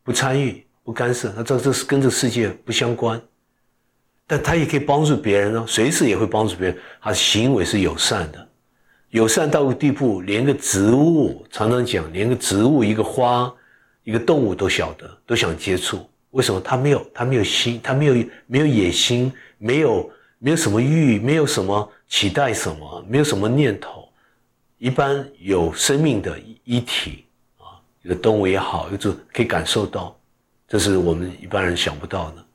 [0.03, 3.21] 不参与、不干涉，他这这是跟这个世界不相关。
[4.25, 6.77] 但他也可以帮助别人哦，随时也会帮助别人。
[6.99, 8.49] 他的行为是友善的，
[9.11, 13.53] 友善到个地步，连个植物常常讲，连个植物、一个花、
[14.03, 16.09] 一个动物都晓得，都想接触。
[16.31, 16.59] 为什么？
[16.59, 24.07] 他没有，他没有心，他没有没有野心，没有没有什么欲，没有什么期待什么，没有什么念头。
[24.77, 27.25] 一般有生命的一体
[27.57, 30.15] 啊，有的动物也好，有种可以感受到，
[30.67, 32.45] 这是我们一般人想不到的，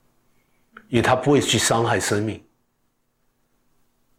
[0.87, 2.41] 因为他不会去伤害生命。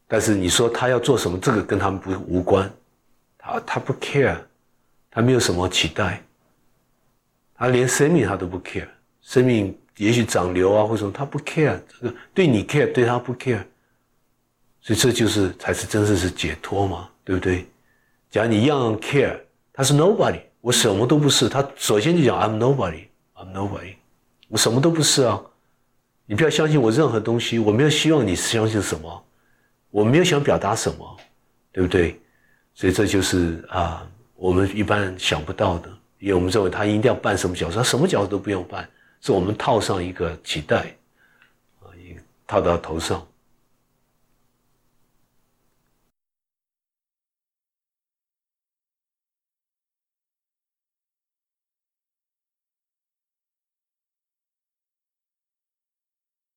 [0.06, 2.70] 但是你说他要做什么，这个跟他们不无关，
[3.38, 4.36] 他他不 care，
[5.10, 6.22] 他没有什么期待，
[7.54, 8.86] 他连生命他都不 care，
[9.22, 13.62] 生命也许长瘤啊或什么，他不 care，这个对你 care，对他不 care，
[14.80, 17.66] 所以这就是才是真正是解脱嘛，对不对？
[18.30, 19.38] 假如你样样 care，
[19.72, 23.94] 他是 nobody，我什么都不是，他首先就讲 I'm nobody，I'm nobody，
[24.48, 25.40] 我什么都不是啊，
[26.26, 29.24] 你不要相信我任何东西，我没有希望你相信什么。
[29.90, 31.16] 我没有想表达什么，
[31.70, 32.20] 对不对？
[32.74, 35.88] 所以这就是啊，我们一般人想不到的，
[36.18, 38.90] 因为我们认为他一定要扮什么角色，他什么角色都不用扮，
[39.24, 40.94] 是我们套上一个脐带，
[41.80, 42.14] 啊，一
[42.46, 43.26] 套到头上。